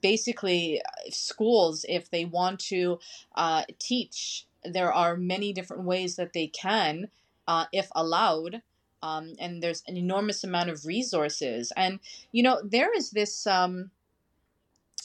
[0.00, 0.80] basically
[1.10, 2.98] schools if they want to
[3.34, 7.08] uh, teach there are many different ways that they can
[7.46, 8.62] uh, if allowed
[9.02, 11.72] um, and there's an enormous amount of resources.
[11.76, 12.00] And
[12.32, 13.90] you know there is this um,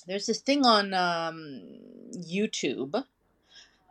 [0.07, 1.61] there's this thing on um,
[2.13, 3.03] youtube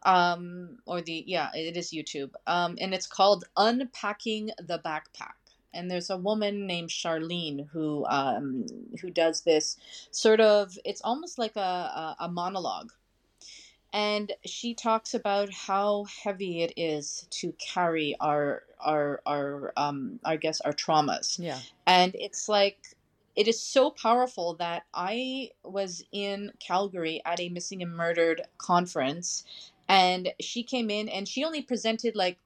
[0.05, 5.40] um, or the yeah it is youtube um, and it's called unpacking the backpack
[5.73, 8.67] and there's a woman named Charlene who um,
[9.01, 9.77] who does this
[10.11, 10.79] sort of.
[10.85, 12.93] It's almost like a, a, a monologue,
[13.93, 20.37] and she talks about how heavy it is to carry our our our um I
[20.37, 21.39] guess our traumas.
[21.39, 21.59] Yeah.
[21.87, 22.79] And it's like
[23.37, 29.45] it is so powerful that I was in Calgary at a missing and murdered conference
[29.89, 32.39] and she came in and she only presented like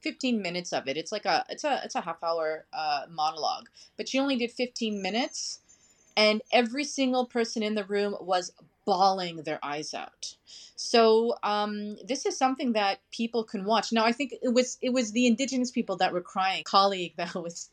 [0.00, 0.96] 15 minutes of it.
[0.96, 4.52] It's like a it's a it's a half hour uh, monologue, but she only did
[4.52, 5.60] 15 minutes,
[6.16, 8.52] and every single person in the room was
[8.84, 10.34] bawling their eyes out.
[10.76, 13.92] So um, this is something that people can watch.
[13.92, 16.64] Now I think it was it was the indigenous people that were crying.
[16.64, 17.70] colleague that was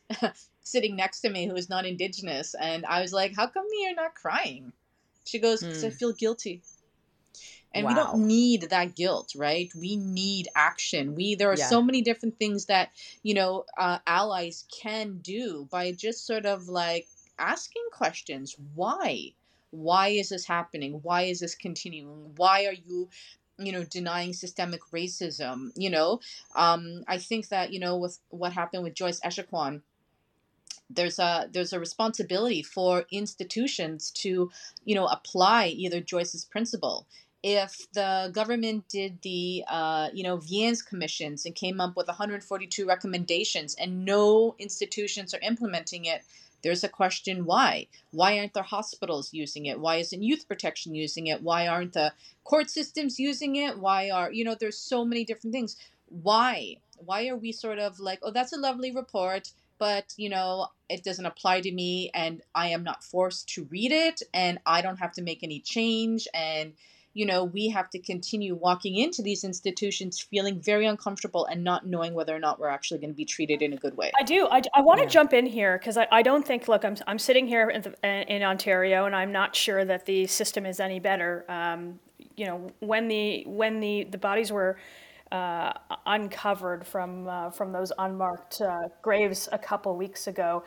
[0.62, 3.94] sitting next to me who was not indigenous, and I was like, "How come you're
[3.94, 4.72] not crying?"
[5.24, 5.96] She goes, "Because I Hmm.
[5.96, 6.62] feel guilty."
[7.74, 9.70] And we don't need that guilt right?
[9.74, 11.14] We need action.
[11.14, 11.68] We there are Yeah.
[11.68, 12.90] so many different things that
[13.22, 17.08] you know uh, allies can do by just sort of like
[17.38, 18.56] asking questions.
[18.74, 19.32] Why?
[19.70, 21.00] Why is this happening?
[21.02, 22.32] Why is this continuing?
[22.36, 23.08] Why are you
[23.58, 25.72] you know denying systemic racism?
[25.76, 26.20] You know
[26.56, 29.82] um i think that you know with what happened with joyce Echaquan
[30.90, 34.50] there's a there's a responsibility for institutions to
[34.84, 37.06] you know apply either joyce's principle
[37.44, 42.86] if the government did the uh, you know Viens commissions and came up with 142
[42.86, 46.22] recommendations and no institutions are implementing it
[46.62, 47.88] there's a question why.
[48.10, 49.78] Why aren't their hospitals using it?
[49.78, 51.42] Why isn't youth protection using it?
[51.42, 53.78] Why aren't the court systems using it?
[53.78, 55.76] Why are you know there's so many different things.
[56.08, 56.78] Why?
[56.96, 61.04] Why are we sort of like oh that's a lovely report but you know it
[61.04, 65.00] doesn't apply to me and i am not forced to read it and i don't
[65.00, 66.72] have to make any change and
[67.14, 71.86] you know we have to continue walking into these institutions feeling very uncomfortable and not
[71.86, 74.22] knowing whether or not we're actually going to be treated in a good way I
[74.22, 74.46] do.
[74.50, 75.10] I, I want to Yeah.
[75.10, 77.94] jump in here because I, I don't think, look, I'm, I'm sitting here in, the,
[78.34, 81.44] in Ontario and I'm not sure that the system is any better.
[81.48, 81.98] Um,
[82.36, 84.76] you know, when the, when the, the bodies were
[85.32, 85.72] uh,
[86.06, 90.64] uncovered from, uh, from those unmarked uh, graves a couple weeks ago,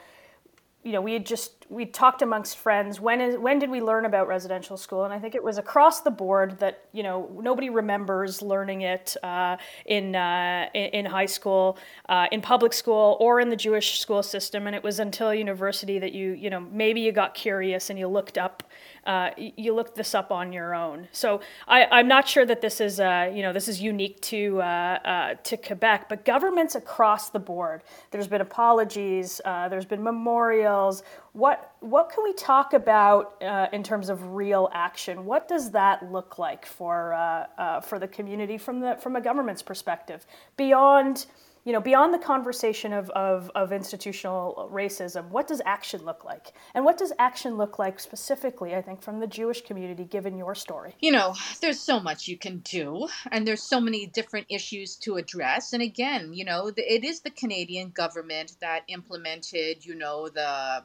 [0.87, 3.01] you know, we had just we talked amongst friends.
[3.01, 5.03] When is when did we learn about residential school?
[5.03, 9.17] And I think it was across the board that you know nobody remembers learning it
[9.21, 14.23] uh, in, uh, in high school, uh, in public school, or in the Jewish school
[14.23, 14.65] system.
[14.65, 18.07] And it was until university that you you know maybe you got curious and you
[18.07, 18.63] looked up.
[19.07, 21.07] Uh, you look this up on your own.
[21.13, 24.61] So I, I'm not sure that this is, uh, you know, this is unique to
[24.61, 27.83] uh, uh, to Quebec, but governments across the board.
[28.11, 29.39] There's been apologies.
[29.45, 31.03] Uh, there's been memorials.
[31.31, 33.41] What what can we talk about
[33.71, 35.25] in terms of real action?
[35.25, 37.47] What does that look like for
[37.83, 40.25] for the community from the from a government's perspective
[40.57, 41.27] beyond?
[41.67, 46.53] You know, beyond the conversation of, of, of institutional racism, what does action look like?
[46.73, 50.55] And what does action look like specifically, I think, from the Jewish community, given your
[50.55, 50.95] story?
[50.99, 55.15] you know there's so much you can do and there's so many different issues to
[55.15, 60.83] address and again you know it is the canadian government that implemented you know the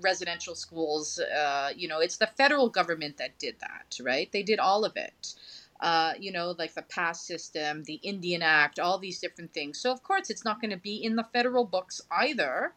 [0.00, 4.58] residential schools uh, you know it's the federal government that did that right they did
[4.58, 5.34] all of it
[5.82, 9.92] uh, you know like the pass system the indian act all these different things so
[9.92, 12.72] of course it's not going to be in the federal books either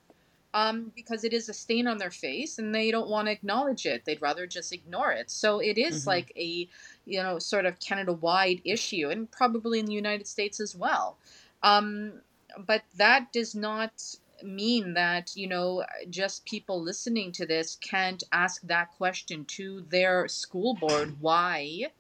[0.56, 3.86] um, because it is a stain on their face and they don't want to acknowledge
[3.86, 4.06] it.
[4.06, 5.30] They'd rather just ignore it.
[5.30, 6.08] So it is Mhm.
[6.08, 6.70] like a,
[7.06, 11.18] you know, sort of Canada wide issue and probably in the United States as well.
[11.62, 12.22] Um,
[12.58, 18.62] but that does not mean that, you know, just people listening to this can't ask
[18.62, 21.20] that question to their school board.
[21.20, 21.92] Why?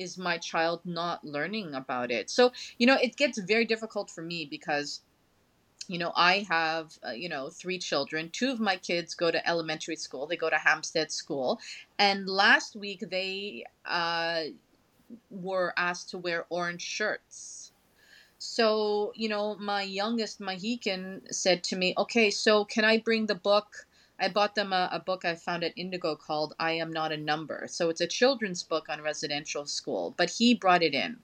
[0.00, 2.30] Is my child not learning about it?
[2.30, 5.02] So, you know, it gets very difficult for me because
[5.88, 8.30] you know i have uh, you know three children.
[8.30, 10.26] Two of my kids go to elementary school.
[10.26, 11.60] They go to hampstead school.
[11.98, 14.42] And last week they uh,
[15.30, 17.72] were asked to wear orange shirts.
[18.38, 23.34] So you know my youngest mohican said to me okay so can i bring the
[23.34, 23.86] book
[24.20, 27.16] i bought them a, a book i found at indigo called i am not a
[27.16, 27.66] number.
[27.68, 31.18] So it's a children's book on residential school but he brought it in.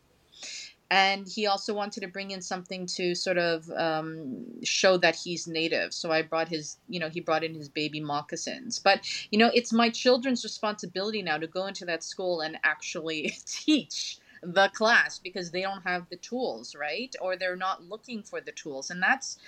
[0.89, 5.49] And he also wanted to bring in something to sort of um, show that he's
[5.49, 5.93] native.
[5.93, 8.79] So i brought his you know he brought in his baby moccasins.
[8.79, 13.37] But you know it's my children's responsibility now to go into that school and actually
[13.47, 17.15] teach the class because they don't have the tools right?
[17.21, 18.91] Or they're not looking for the tools.
[18.91, 19.39] And that's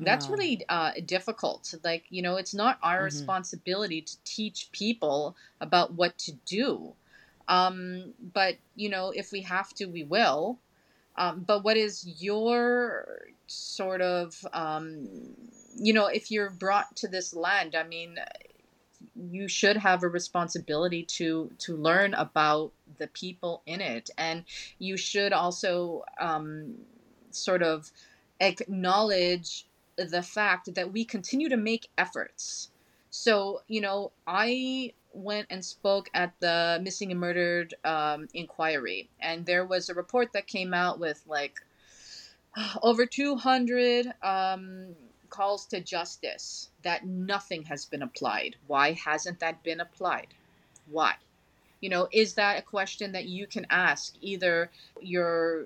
[0.00, 0.30] that's No.
[0.30, 3.04] really uh, difficult like you know it's not our Mhm.
[3.04, 6.94] responsibility to teach people about what to do
[7.48, 10.58] um, but you know if we have to we will
[11.16, 15.08] um, but what is your sort of um,
[15.76, 18.18] you know, if you're brought to this land, I mean,
[19.14, 24.44] you should have a responsibility to to learn about the people in it, and
[24.78, 26.76] you should also um,
[27.30, 27.90] sort of
[28.40, 29.66] acknowledge
[30.04, 32.70] the fact that we continue to make efforts.
[33.10, 39.44] So, you know, I went and spoke at the missing and murdered um, inquiry, and
[39.44, 41.54] there was a report that came out with like
[42.82, 44.94] over 200 um,
[45.28, 48.56] calls to justice that nothing has been applied.
[48.66, 50.28] Why hasn't that been applied?
[50.90, 51.14] Why?
[51.80, 55.64] You know, is that a question that you can ask either your,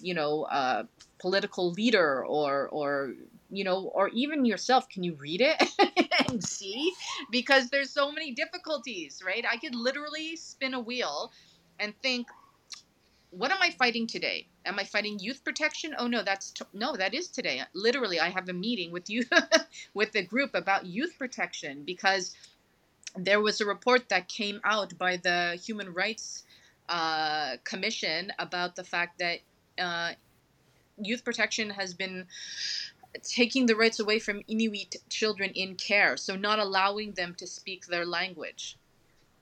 [0.00, 0.84] you know, uh,
[1.18, 3.14] political leader or or
[3.56, 4.88] you know, or even yourself?
[4.88, 5.62] Can you read it
[6.28, 6.92] and see?
[7.30, 9.44] Because there's so many difficulties, right?
[9.50, 11.32] I could literally spin a wheel
[11.80, 12.26] and think,
[13.30, 14.46] what am I fighting today?
[14.64, 15.94] Am I fighting youth protection?
[15.98, 17.62] Oh no, that's t- no, that is today.
[17.74, 19.24] Literally, I have a meeting with you
[19.94, 22.34] with the group about youth protection because
[23.16, 26.44] there was a report that came out by the Human Rights
[26.88, 29.40] uh, Commission about the fact that
[29.78, 30.12] uh,
[31.02, 32.26] youth protection has been
[33.22, 37.86] taking the rights away from Inuit children in care, so not allowing them to speak
[37.86, 38.76] their language.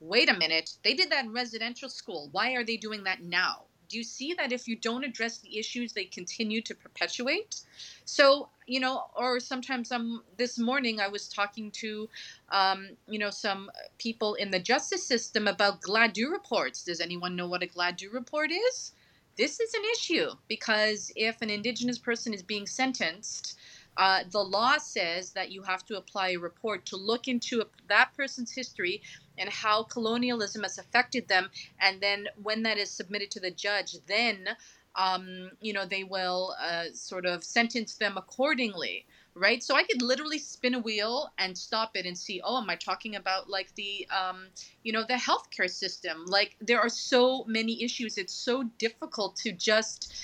[0.01, 2.29] Wait a minute, they did that in residential school.
[2.33, 3.65] Why are they doing that now?
[3.89, 7.61] do you see that if you don't address the issues they continue to perpetuate
[8.05, 12.09] so you know or sometimes um this morning i was talking to
[12.51, 17.47] um you know some people in the justice system about Gladue reports does anyone know
[17.47, 18.93] what a Gladue report is
[19.37, 23.57] this is an issue because if an indigenous person is being sentenced
[23.97, 27.65] uh, the law says that you have to apply a report to look into a,
[27.89, 29.03] that person's history
[29.39, 31.51] and how colonialism has affected them.
[31.81, 34.49] And then when that is submitted to the judge, then
[34.97, 39.63] um, you know they will uh, sort of sentence them accordingly right?
[39.63, 42.77] So i could literally spin a wheel and stop it and see oh am i
[42.77, 44.47] talking about like the um,
[44.83, 46.25] you know the healthcare system?
[46.27, 48.19] Like there are so many issues.
[48.19, 50.15] It's so difficult to just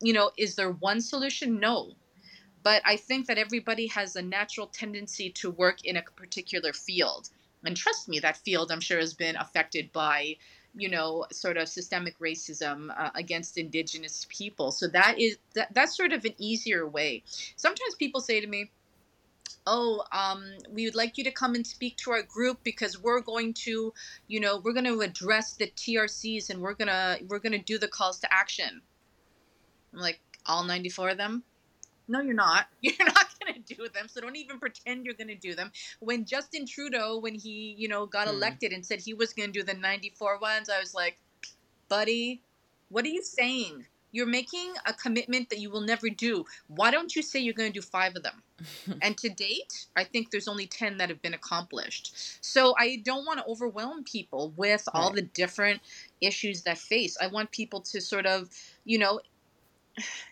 [0.00, 1.60] you know is there one solution?
[1.60, 1.92] No.
[2.62, 7.30] But i think that everybody has a natural tendency to work in a particular field.
[7.64, 10.36] And trust me, that field I'm sure has been affected by,
[10.74, 14.70] you know, sort of systemic racism uh, against indigenous people.
[14.70, 17.22] So that is that, that's sort of an easier way.
[17.56, 18.70] Sometimes people say to me,
[19.66, 23.20] oh um, we would like you to come and speak to our group because we're
[23.20, 23.92] going to
[24.26, 27.58] you know we're going to address the trcs and we're going to we're going to
[27.58, 28.80] do the calls to action
[29.92, 31.42] i'm like all 94 of them
[32.10, 32.66] no, you're not.
[32.80, 34.08] You're not going to do them.
[34.08, 35.70] So don't even pretend you're going to do them.
[36.00, 38.32] When Justin Trudeau, when he, you know, got mm.
[38.32, 41.18] elected and said he was going to do the 94 ones, I was like,
[41.88, 42.42] buddy,
[42.88, 43.86] what are you saying?
[44.12, 46.44] You're making a commitment that you will never do.
[46.66, 48.42] Why don't you say you're going to do five of them?
[49.02, 52.44] and to date, I think there's only 10 that have been accomplished.
[52.44, 55.00] So I don't want to overwhelm people with right.
[55.00, 55.80] all the different
[56.20, 57.16] issues that face.
[57.20, 58.50] I want people to sort of,
[58.84, 59.20] you know,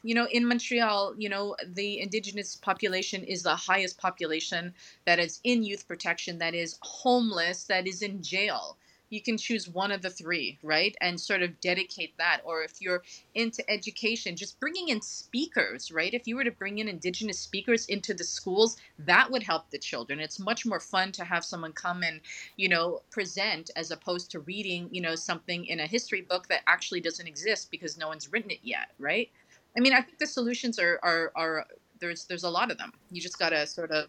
[0.02, 4.74] you know, in Montreal, you know, the indigenous population is the highest population
[5.06, 8.76] that is in youth protection, that is homeless, that is in jail.
[9.10, 10.94] You can choose one of the three, right?
[11.00, 12.42] And sort of dedicate that.
[12.44, 13.02] Or if you're
[13.34, 16.12] into education, just bringing in speakers, right?
[16.12, 19.78] If you were to bring in indigenous speakers into the schools, that would help the
[19.78, 20.20] children.
[20.20, 22.20] It's much more fun to have someone come and,
[22.56, 26.60] you know, present as opposed to reading, you know, something in a history book that
[26.66, 29.30] actually doesn't exist because no one's written it yet, right?
[29.76, 31.66] I mean, I think the solutions are are are
[32.00, 32.92] there's there's a lot of them.
[33.10, 34.06] You just gotta sort of,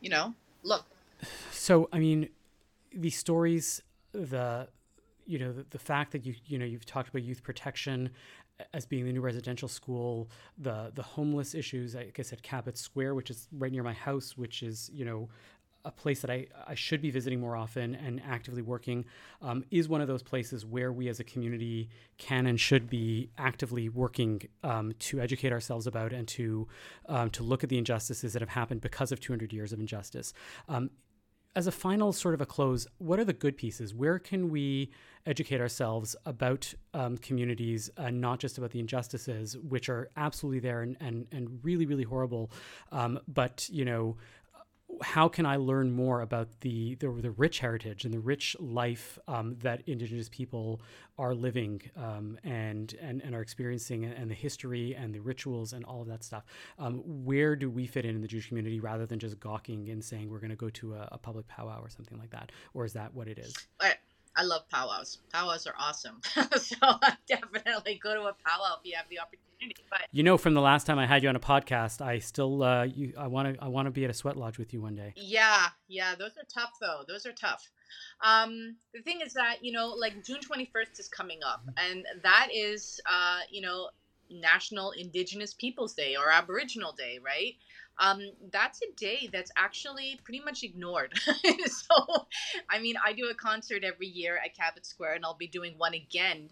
[0.00, 0.84] you know, look.
[1.52, 2.28] So I mean,
[2.94, 3.82] these stories,
[4.12, 4.68] the
[5.26, 8.10] you know the, the fact that you you know you've talked about youth protection
[8.74, 11.96] as being the new residential school, the the homeless issues.
[11.96, 15.28] I guess at Cabot Square, which is right near my house, which is you know
[15.84, 19.04] a place that I, I should be visiting more often and actively working
[19.40, 21.88] um, is one of those places where we as a community
[22.18, 26.68] can and should be actively working um, to educate ourselves about and to
[27.08, 30.32] um, to look at the injustices that have happened because of 200 years of injustice.
[30.68, 30.90] Um,
[31.56, 33.92] as a final sort of a close, what are the good pieces?
[33.92, 34.90] Where can we
[35.26, 40.82] educate ourselves about um, communities and not just about the injustices, which are absolutely there
[40.82, 42.50] and, and, and really, really horrible,
[42.92, 44.16] um, but, you know,
[45.02, 49.18] how can I learn more about the, the, the rich heritage and the rich life
[49.28, 50.80] um, that Indigenous people
[51.18, 55.84] are living um, and, and and are experiencing, and the history and the rituals and
[55.84, 56.44] all of that stuff?
[56.78, 60.04] Um, where do we fit in in the Jewish community rather than just gawking and
[60.04, 62.52] saying we're going to go to a, a, public powwow or something like that?
[62.74, 63.54] Or is that what it is?
[63.80, 63.94] I,
[64.36, 65.18] I love powwows.
[65.32, 66.20] Powwows are awesome.
[66.56, 66.76] so
[67.26, 69.84] definitely go to a powwow if you have the opportunity opportunity.
[69.90, 72.62] But You know, from the last time I had you on a podcast, I still
[72.62, 74.80] uh, you I want to I want to be at a sweat lodge with you
[74.80, 75.12] one day.
[75.16, 77.02] yeah, yeah, those are tough though.
[77.06, 77.68] Those are tough.
[78.22, 82.04] Um, the thing is that you know, like June twenty first is coming up, and
[82.22, 83.90] that is uh, you know
[84.30, 87.54] National Indigenous Peoples Day or Aboriginal Day, right?
[87.98, 91.12] Um, that's a day that's actually pretty much ignored.
[91.66, 92.26] so,
[92.70, 95.74] I mean, I do a concert every year at Cabot Square, and I'll be doing
[95.76, 96.48] one again,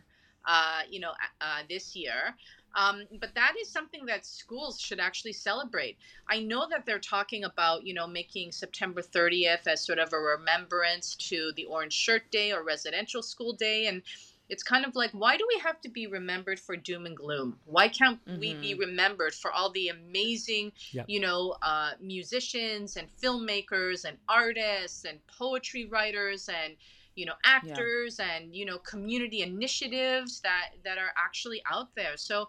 [0.46, 2.34] uh, you know, uh, this year.
[2.74, 5.96] Um, but that is something that schools should actually celebrate.
[6.28, 10.18] I know that they're talking about, you know, making September 30th as sort of a
[10.18, 14.02] remembrance to the Orange Shirt Day or Residential School Day, and
[14.48, 17.58] it's kind of like why do we have to be remembered for doom and gloom
[17.66, 21.04] why can't we be remembered for all the amazing Yep.
[21.08, 26.76] you know uh, musicians and filmmakers and artists and poetry writers and
[27.18, 32.16] you know actors and you know community initiatives that that are actually out there.
[32.16, 32.48] So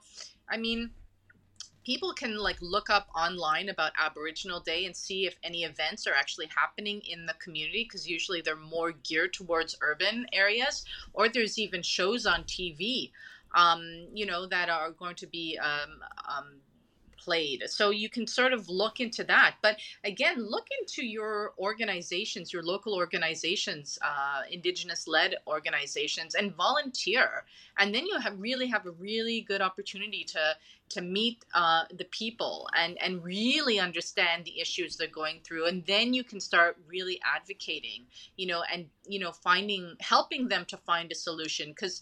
[0.50, 0.92] i mean
[1.86, 6.14] people can like look up online about aboriginal day and see if any events are
[6.14, 11.58] actually happening in the community because usually they're more geared towards urban areas or there's
[11.58, 13.12] even shows on tv
[13.56, 16.46] um, you know that are going to be um, um,
[17.20, 17.64] played.
[17.68, 19.56] So you can sort of look into that.
[19.62, 27.44] But again look into your organizations your local organizations uh, indigenous led organizations and volunteer.
[27.78, 30.56] And then you have really have a really good opportunity to
[30.90, 35.68] to meet uh, the people and and really understand the issues they're going through.
[35.68, 38.06] And then you can start really advocating
[38.38, 41.70] you know and you know finding helping them to find a solution.
[41.70, 42.02] Because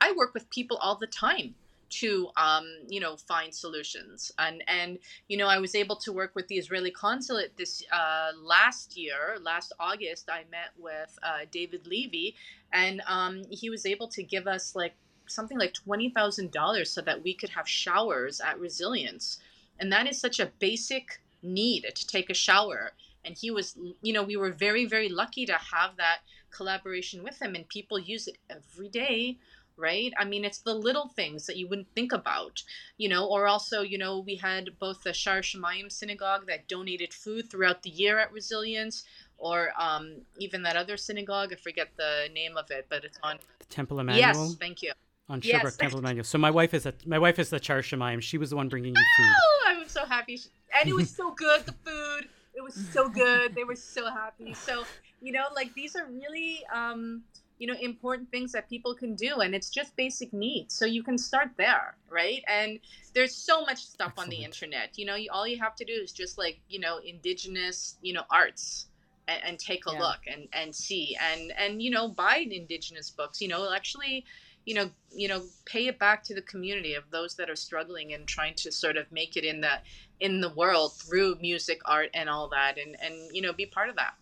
[0.00, 1.54] i work with people all the time
[2.00, 4.32] to um, you know find solutions.
[4.38, 8.30] And and you know i was able to work with the israeli consulate this uh,
[8.42, 12.34] last year last august i met with uh, david levy
[12.72, 14.94] and um, he was able to give us like
[15.26, 19.38] something like $20000 so that we could have showers at resilience.
[19.78, 22.92] And that is such a basic need to take a shower.
[23.24, 26.18] And he was you know we were very very lucky to have that
[26.50, 29.38] collaboration with him and people use it every day
[29.76, 32.62] right i mean it's the little things that you wouldn't think about
[32.98, 37.12] you know or also you know we had both the shar shemayim synagogue that donated
[37.12, 39.04] food throughout the year at resilience
[39.38, 43.38] or um, even that other synagogue i forget the name of it but it's on
[43.60, 44.92] The Temple Emanu-El yes thank you
[45.28, 46.24] on Sherbrooke Temple Emanu-El.
[46.24, 48.20] So my wife is a my wife is the Char Shemayim.
[48.20, 49.26] She was the one bringing you food.
[49.42, 50.36] Oh, I'm so happy.
[50.36, 52.28] She- And it was so good, the food.
[52.54, 53.54] It was so good.
[53.54, 54.52] They were so happy.
[54.52, 54.84] So,
[55.22, 57.22] you know, like these are really um,
[57.58, 60.74] you know, important things that people can do and it's just basic needs.
[60.74, 62.42] So you can start there, right?
[62.48, 62.80] And
[63.14, 64.98] there's so much stuff on the internet.
[64.98, 68.12] You know, you, all you have to do is just like, you know, indigenous, you
[68.14, 68.86] know, arts
[69.28, 69.98] and, and take a Yeah.
[70.00, 74.24] look and and see and and you know, buy indigenous books, you know, actually
[74.64, 78.12] you know you know pay it back to the community of those that are struggling
[78.12, 79.80] and trying to sort of make it in the
[80.20, 83.88] in the world through music art and all that and and you know be part
[83.88, 84.14] of that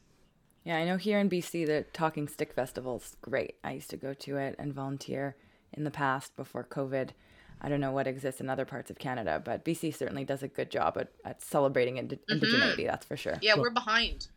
[0.64, 3.54] Yeah, I know here in BC the Talking Stick Festival's great.
[3.64, 5.36] I used to go to it and volunteer
[5.72, 7.10] in the past before COVID.
[7.62, 10.48] I don't know what exists in other parts of Canada, but BC certainly does a
[10.48, 13.38] good job at, at celebrating indi- indigeneity, that's for sure.
[13.42, 14.28] yeah we're behind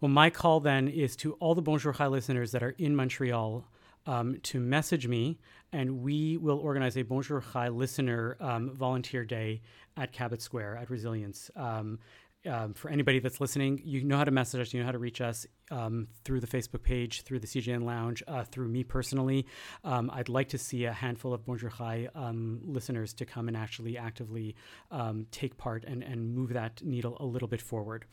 [0.00, 3.66] Well, my call then is to all the Bonjour Chai listeners that are in Montreal
[4.06, 5.38] um, to message me,
[5.72, 9.60] and we will organize a Bonjour Chai listener um, volunteer day
[9.96, 11.50] at Cabot Square at Resilience.
[11.56, 11.98] Um,
[12.46, 14.98] um, for anybody that's listening, you know how to message us, you know how to
[14.98, 19.46] reach us um, through the Facebook page, through the CJN Lounge, uh, through me personally.
[19.84, 23.56] Um, I'd like to see a handful of Bonjour Chai um, listeners to come and
[23.56, 24.54] actually actively
[24.90, 28.06] um, take part and, and move that needle a little bit forward.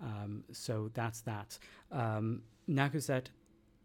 [0.00, 1.58] Um, so that's that.
[1.92, 3.26] Um, Nakuset,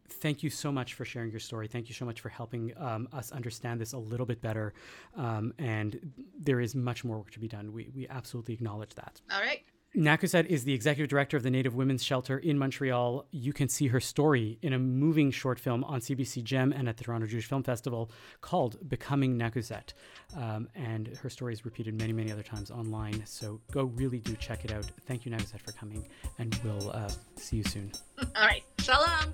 [0.09, 1.67] thank you so much for sharing your story.
[1.67, 4.73] Thank you so much for helping um, us understand this a little bit better.
[5.15, 7.73] Um, and there is much more work to be done.
[7.73, 9.21] We, we absolutely acknowledge that.
[9.31, 9.63] all right
[9.95, 13.27] Nakuset is the executive director of the Native Women's Shelter in Montreal.
[13.29, 16.97] You can see her story in a moving short film on CBC Gem and at
[16.97, 18.09] the Toronto Jewish Film Festival
[18.41, 19.93] called Becoming Nakuset.
[20.35, 23.23] Um, and her story is repeated many, many other times online.
[23.27, 24.85] So go really do check it out.
[25.05, 26.07] Thank you, Nakuset, for coming,
[26.39, 27.91] and we'll uh, see you soon.
[28.35, 29.33] all right shalom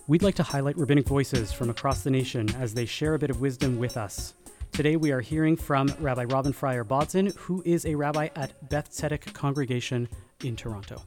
[0.08, 3.32] We'd like to highlight rabbinic voices from across the nation as they share a bit
[3.32, 4.36] of wisdom with us.
[4.72, 8.92] Today we are hearing from Rabbi Robyn Fryer Bodzin, who is a rabbi at Beth
[8.92, 10.08] Tzedec Congregation
[10.44, 11.02] in Toronto.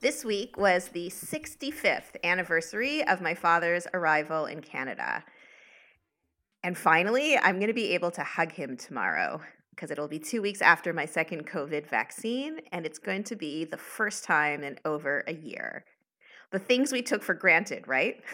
[0.00, 5.22] This week was the 65th anniversary of my father's arrival in Canada.
[6.62, 10.40] And finally, I'm going to be able to hug him tomorrow because it'll be two
[10.40, 14.78] weeks after my second COVID vaccine, and it's going to be the first time in
[14.86, 15.84] over a year.
[16.54, 18.22] The things we took for granted, right?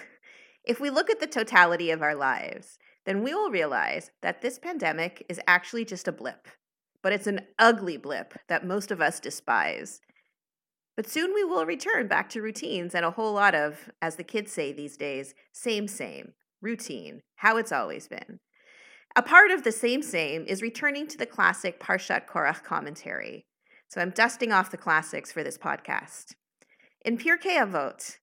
[0.62, 4.58] If we look at the totality of our lives, then we will realize that this
[4.58, 6.48] pandemic is actually just a blip,
[7.02, 10.02] but it's an ugly blip that most of us despise.
[10.96, 14.22] But soon we will return back to routines and a whole lot of, as the
[14.22, 18.38] kids say these days, same, same, routine, how it's always been.
[19.16, 23.46] A part of the same, same is returning to the classic Parshat Korach commentary.
[23.88, 26.34] So I'm dusting off the classics for this podcast.
[27.02, 28.18] In Pirkei Avot,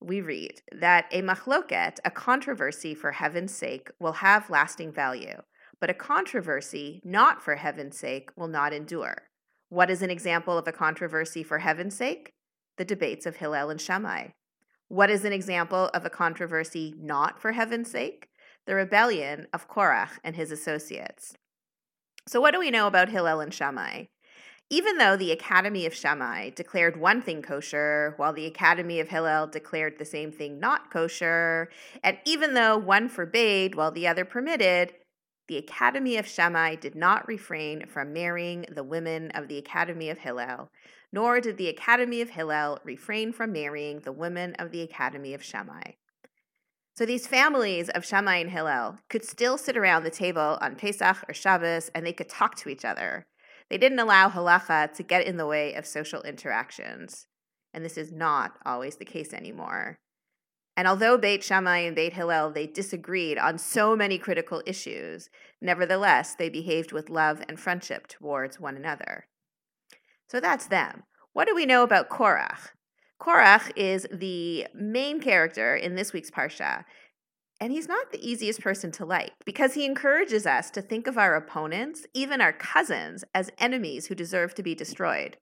[0.00, 5.40] we read that a machloket, a controversy for heaven's sake, will have lasting value,
[5.80, 9.28] but a controversy not for heaven's sake will not endure.
[9.70, 12.34] What is an example of a controversy for heaven's sake?
[12.76, 14.28] The debates of Hillel and Shammai.
[14.88, 18.28] What is an example of a controversy not for heaven's sake?
[18.66, 21.34] The rebellion of Korach and his associates.
[22.26, 24.04] So, what do we know about Hillel and Shammai?
[24.70, 29.46] Even though the Academy of Shammai declared one thing kosher, while the Academy of Hillel
[29.46, 31.70] declared the same thing not kosher,
[32.04, 34.92] and even though one forbade while the other permitted,
[35.46, 40.18] the Academy of Shammai did not refrain from marrying the women of the Academy of
[40.18, 40.70] Hillel,
[41.10, 45.42] nor did the Academy of Hillel refrain from marrying the women of the Academy of
[45.42, 45.92] Shammai.
[46.94, 51.24] So these families of Shammai and Hillel could still sit around the table on Pesach
[51.26, 53.26] or Shabbos and they could talk to each other.
[53.70, 57.26] They didn't allow halacha to get in the way of social interactions.
[57.74, 59.98] And this is not always the case anymore.
[60.76, 65.28] And although Beit Shammai and Beit Hillel they disagreed on so many critical issues,
[65.60, 69.26] nevertheless they behaved with love and friendship towards one another.
[70.28, 71.02] So that's them.
[71.32, 72.68] What do we know about Korach?
[73.20, 76.84] Korach is the main character in this week's parsha,
[77.60, 81.18] and he's not the easiest person to like because he encourages us to think of
[81.18, 85.36] our opponents, even our cousins, as enemies who deserve to be destroyed.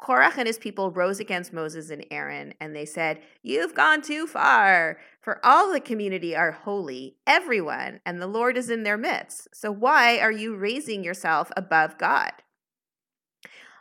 [0.00, 4.28] Korach and his people rose against Moses and Aaron, and they said, You've gone too
[4.28, 9.48] far, for all the community are holy, everyone, and the Lord is in their midst.
[9.52, 12.30] So why are you raising yourself above God?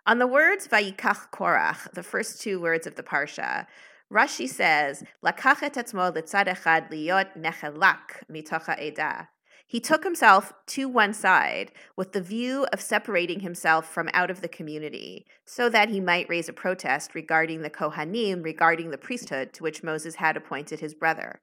[0.08, 3.68] On the words Vayikach Korach, the first two words of the Parsha,
[4.12, 9.28] Rashi says, Lakach et etzmo liot nechelak mitocha.
[9.70, 14.39] He took himself to one side with the view of separating himself from out of
[14.39, 19.51] the community, so that he might raise a protest regarding the Kohanim, regarding the priesthood
[19.53, 21.41] to which Moses had appointed his brother.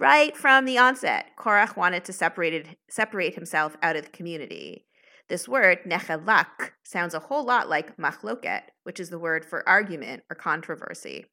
[0.00, 4.86] Right from the onset, Korach wanted to separate, separate himself out of the community.
[5.28, 10.24] This word, nechelak, sounds a whole lot like machloket, which is the word for argument
[10.28, 11.26] or controversy.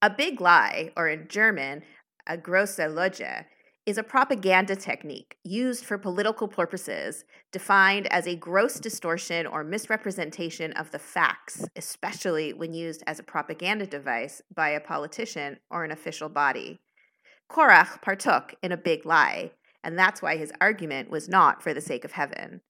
[0.00, 1.82] A big lie, or in German,
[2.24, 3.44] a grosse Lüge,
[3.84, 10.72] is a propaganda technique used for political purposes, defined as a gross distortion or misrepresentation
[10.74, 15.90] of the facts, especially when used as a propaganda device by a politician or an
[15.90, 16.78] official body.
[17.50, 19.50] Korach partook in a big lie,
[19.82, 22.60] and that's why his argument was not for the sake of heaven.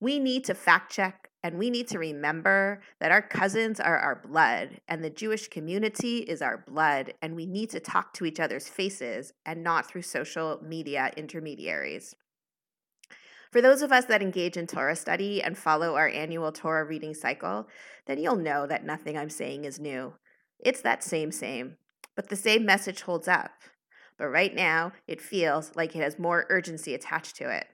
[0.00, 4.16] We need to fact check and we need to remember that our cousins are our
[4.16, 8.38] blood, and the Jewish community is our blood, and we need to talk to each
[8.38, 12.14] other's faces and not through social media intermediaries.
[13.50, 17.12] For those of us that engage in Torah study and follow our annual Torah reading
[17.12, 17.68] cycle,
[18.06, 20.14] then you'll know that nothing I'm saying is new.
[20.58, 21.76] It's that same, same,
[22.14, 23.50] but the same message holds up.
[24.16, 27.66] But right now, it feels like it has more urgency attached to it.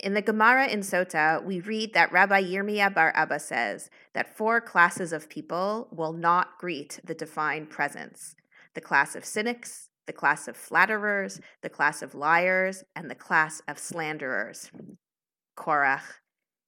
[0.00, 4.60] In the Gemara in Sota, we read that Rabbi Yirmiyah bar Abba says that four
[4.60, 8.36] classes of people will not greet the divine presence
[8.74, 13.60] the class of cynics, the class of flatterers, the class of liars, and the class
[13.66, 14.70] of slanderers.
[15.56, 16.02] Korach,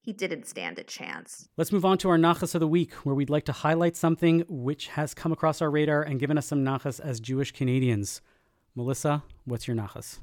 [0.02, 1.48] he didn't stand a chance.
[1.56, 4.44] Let's move on to our nachas of the week, where we'd like to highlight something
[4.48, 8.22] which has come across our radar and given us some nachas as Jewish Canadians.
[8.74, 10.18] Melissa, what's your nachas?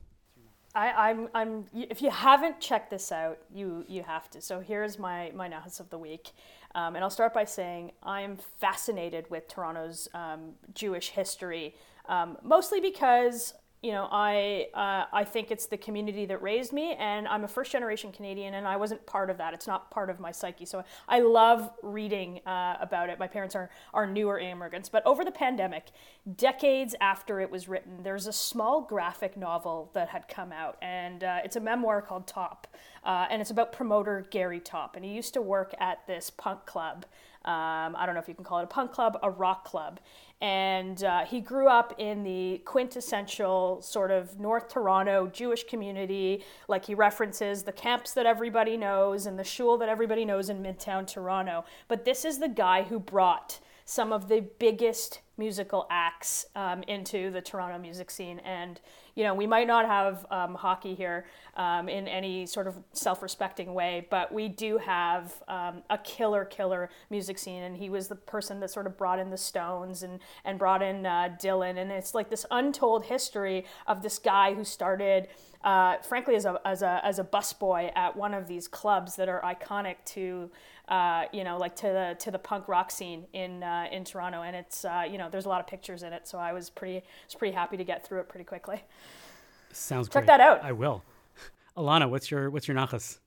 [0.77, 4.41] I, I'm, I'm, if you haven't checked this out, you, you have to.
[4.41, 6.33] So here's my, my nachas of the week.
[6.75, 11.73] Um, and I'll start by saying I'm fascinated with Toronto's um, Jewish history,
[12.07, 16.95] um, mostly because you know, I uh, I think it's the community that raised me,
[16.97, 19.53] and I'm a first generation Canadian, and I wasn't part of that.
[19.53, 20.65] It's not part of my psyche.
[20.65, 23.19] So I love reading uh, about it.
[23.19, 25.91] My parents are are newer immigrants, but over the pandemic,
[26.37, 31.23] decades after it was written, there's a small graphic novel that had come out, and
[31.23, 32.67] uh, it's a memoir called Top,
[33.03, 36.65] uh, and it's about promoter Gary Topp, and he used to work at this punk
[36.65, 37.05] club
[37.47, 40.01] Um, I don't know if you can call it a punk club, a rock club.
[40.41, 46.43] And uh, he grew up in the quintessential sort of North Toronto Jewish community.
[46.67, 50.61] Like he references the camps that everybody knows and the shul that everybody knows in
[50.61, 51.63] Midtown Toronto.
[51.87, 53.59] But this is the guy who brought
[53.89, 58.39] some of the biggest musical acts um, into the Toronto music scene.
[58.39, 58.81] And,
[59.15, 61.25] you know, we might not have um, hockey here
[61.55, 66.43] um, in any sort of self respecting way, but we do have um, a killer,
[66.43, 67.63] killer music scene.
[67.63, 70.81] And he was the person that sort of brought in the Stones and, and brought
[70.81, 71.77] in uh, Dylan.
[71.77, 75.29] And it's like this untold history of this guy who started.
[75.63, 79.27] Uh, frankly, as a, as a, as a busboy at one of these clubs that
[79.27, 80.49] are iconic to
[80.87, 84.41] uh, you know, like to the to the punk rock scene in uh, in Toronto,
[84.41, 86.69] and it's uh, you know, there's a lot of pictures in it, so I was
[86.69, 88.81] pretty was pretty happy to get through it pretty quickly.
[89.71, 90.27] Sounds Check great.
[90.27, 90.63] that out.
[90.63, 91.03] I will.
[91.77, 93.19] Alana, what's your what's your nachas?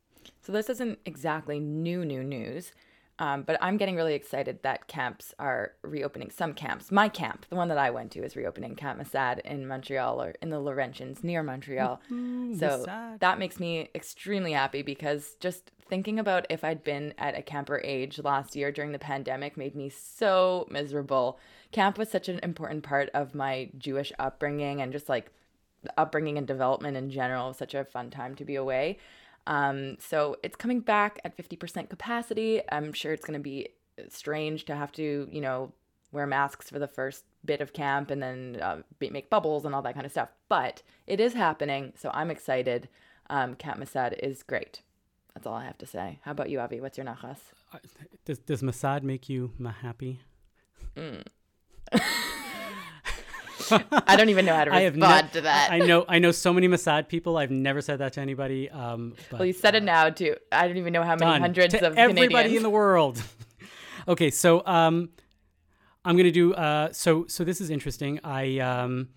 [0.43, 2.73] So this isn't exactly new new news,
[3.21, 6.31] um, but I'm getting really excited that camps are reopening.
[6.31, 9.69] Some camps, my camp, the one that I went to, is reopening Camp Masad in
[9.69, 12.01] Montreal or in the Laurentians near Montreal.
[12.09, 13.21] so Masad.
[13.21, 17.83] that makes me extremely happy because just thinking about if I'd been at a camper
[17.85, 21.39] age last year during the pandemic made me so miserable.
[21.73, 25.31] Camp was such an important part of my Jewish upbringing and just like
[25.99, 27.53] upbringing and development in general.
[27.53, 28.99] Such a fun time to be away.
[29.51, 32.63] Um, so it's coming back at 50% capacity.
[32.71, 33.69] I'm sure it's going to be
[34.09, 35.73] strange to have to, you know,
[36.13, 39.75] wear masks for the first bit of camp and then uh, be- make bubbles and
[39.75, 40.29] all that kind of stuff.
[40.49, 42.89] But it is happening, so I'm excited.
[43.29, 44.83] Um, Camp Masad is great.
[45.35, 46.21] That's all I have to say.
[46.23, 46.81] How about you, Avi?
[46.81, 47.39] What's your nachas?
[48.25, 50.21] Does does Masad make you ma happy?
[53.73, 55.71] I don't even know how to I have respond ne- to that.
[55.71, 57.37] I know I know so many Masad people.
[57.37, 58.69] I've never said that to anybody.
[58.71, 60.37] Um, but, well, you said it uh, now too.
[60.53, 61.41] I don't even know how many done.
[61.41, 62.57] hundreds to of everybody Canadians.
[62.57, 63.23] in the world.
[64.09, 65.11] okay, so um,
[66.05, 66.55] I'm gonna do.
[66.55, 68.21] Uh, so so this is interesting.
[68.25, 69.09] I um,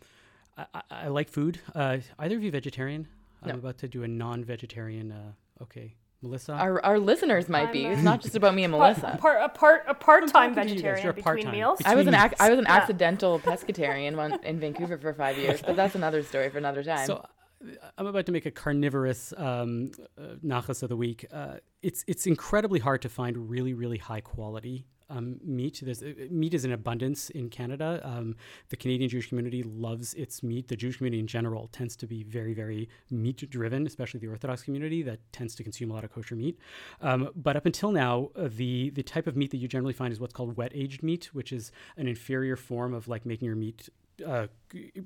[0.57, 1.59] I, I- like food.
[1.73, 3.07] Uh, either of you vegetarian?
[3.45, 5.11] I'm about to do a non-vegetarian.
[5.11, 6.53] Uh, okay, Melissa.
[6.53, 7.85] our, our listeners might be.
[7.85, 9.17] I'm, uh, It's not just about me and Melissa.
[9.19, 11.01] part, a part a part time talking to you guys.
[11.01, 11.51] vegetarian You're between part-time.
[11.51, 11.79] meals.
[11.85, 12.75] I was an ac- I was an Yeah.
[12.77, 17.05] accidental pescatarian one in Vancouver for five years, but that's another story for another time.
[17.05, 17.67] So uh,
[17.97, 21.25] I'm about to make a carnivorous um, uh, nachas of the week.
[21.31, 25.81] Uh, it's it's incredibly hard to find really really high quality um, meat.
[25.83, 28.01] There's uh, meat is in abundance in Canada.
[28.03, 28.35] Um,
[28.69, 30.67] the Canadian Jewish community loves its meat.
[30.67, 34.63] The Jewish community in general tends to be very very meat driven, especially the Orthodox
[34.63, 36.57] community that tends to consume a lot of kosher meat.
[37.01, 40.11] Um, but up until now, uh, the the type of meat that you generally find
[40.11, 43.55] is what's called wet aged meat, which is an inferior form of like making your
[43.55, 43.89] meat
[44.25, 44.47] uh,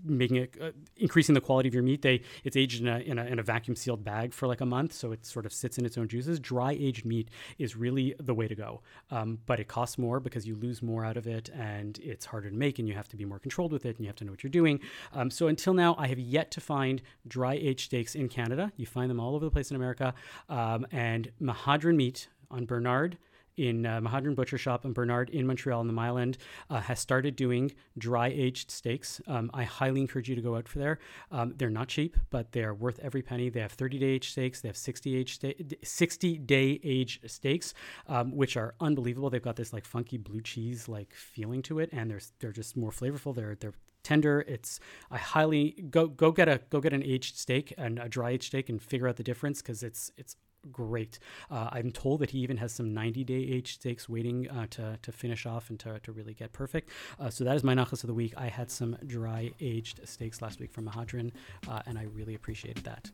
[0.04, 2.02] making it uh, increasing the quality of your meat.
[2.02, 4.66] They it's aged in a, in a in a vacuum sealed bag for like a
[4.66, 6.40] month, so it sort of sits in its own juices.
[6.40, 8.82] Dry aged meat is really the way to go,
[9.12, 12.50] um, but it costs more because you lose more out of it, and it's harder
[12.50, 14.26] to make, and you have to be more controlled with it, and you have to
[14.26, 14.80] know what you're doing.
[15.14, 18.72] Um, so until now, I have yet to find dry aged steaks in Canada.
[18.78, 20.14] You find them all over the place in America,
[20.50, 23.18] um, and Mehadrin Meat on Bernard
[23.58, 26.38] in uh, Mehadrin Butcher Shop in Bernard in Montreal in the Mile End
[26.70, 29.20] uh, has started doing dry aged steaks.
[29.28, 31.00] Um, I highly encourage you to go out for there.
[31.32, 33.50] Um, they're not cheap, but they are worth every penny.
[33.50, 34.62] They have 30 day aged steaks.
[34.62, 37.74] They have 60 age sta- 60 day aged steaks,
[38.08, 39.30] um, which are unbelievable.
[39.30, 42.78] They've got this like funky blue cheese like feeling to it, and they're they're just
[42.78, 43.36] more flavorful.
[43.36, 44.46] They're they're tender.
[44.48, 44.80] It's
[45.12, 48.46] I highly go go get a go get an aged steak and a dry aged
[48.46, 50.36] steak and figure out the difference because it's it's
[50.72, 51.20] great.
[51.50, 55.00] Uh, I'm told that he even has some 90 day aged steaks waiting uh, to,
[55.02, 56.90] to finish off and to, to really get perfect.
[57.20, 58.34] Uh, so that is my nachas of the week.
[58.38, 61.32] I had some dry aged steaks last week from Mehadrin,
[61.70, 63.10] uh, and I really appreciated that.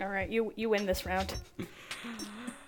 [0.00, 1.34] All right, you you win this round.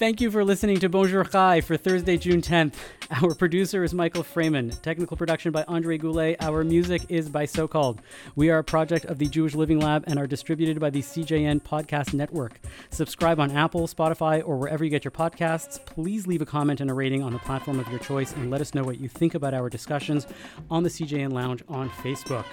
[0.00, 2.72] Thank you for listening to Bonjour Chai for Thursday, June 10th.
[3.10, 4.80] Our producer is Michael Fraiman.
[4.80, 6.42] Technical production by Andre Goulet.
[6.42, 8.00] Our music is by So Called.
[8.34, 11.60] We are a project of the Jewish Living Lab and are distributed by the CJN
[11.60, 12.60] Podcast Network.
[12.88, 15.84] Subscribe on Apple, Spotify, or wherever you get your podcasts.
[15.84, 18.62] Please leave a comment and a rating on the platform of your choice and let
[18.62, 20.26] us know what you think about our discussions
[20.70, 22.46] on the CJN Lounge on Facebook.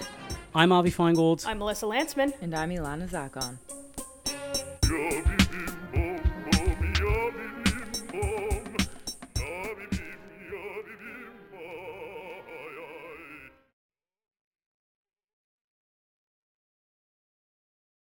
[0.53, 1.47] I'm Avi Feingold.
[1.47, 2.33] I'm Melissa Lantsman.
[2.41, 3.57] and I'm Ilana Zakon.
[4.89, 5.46] Your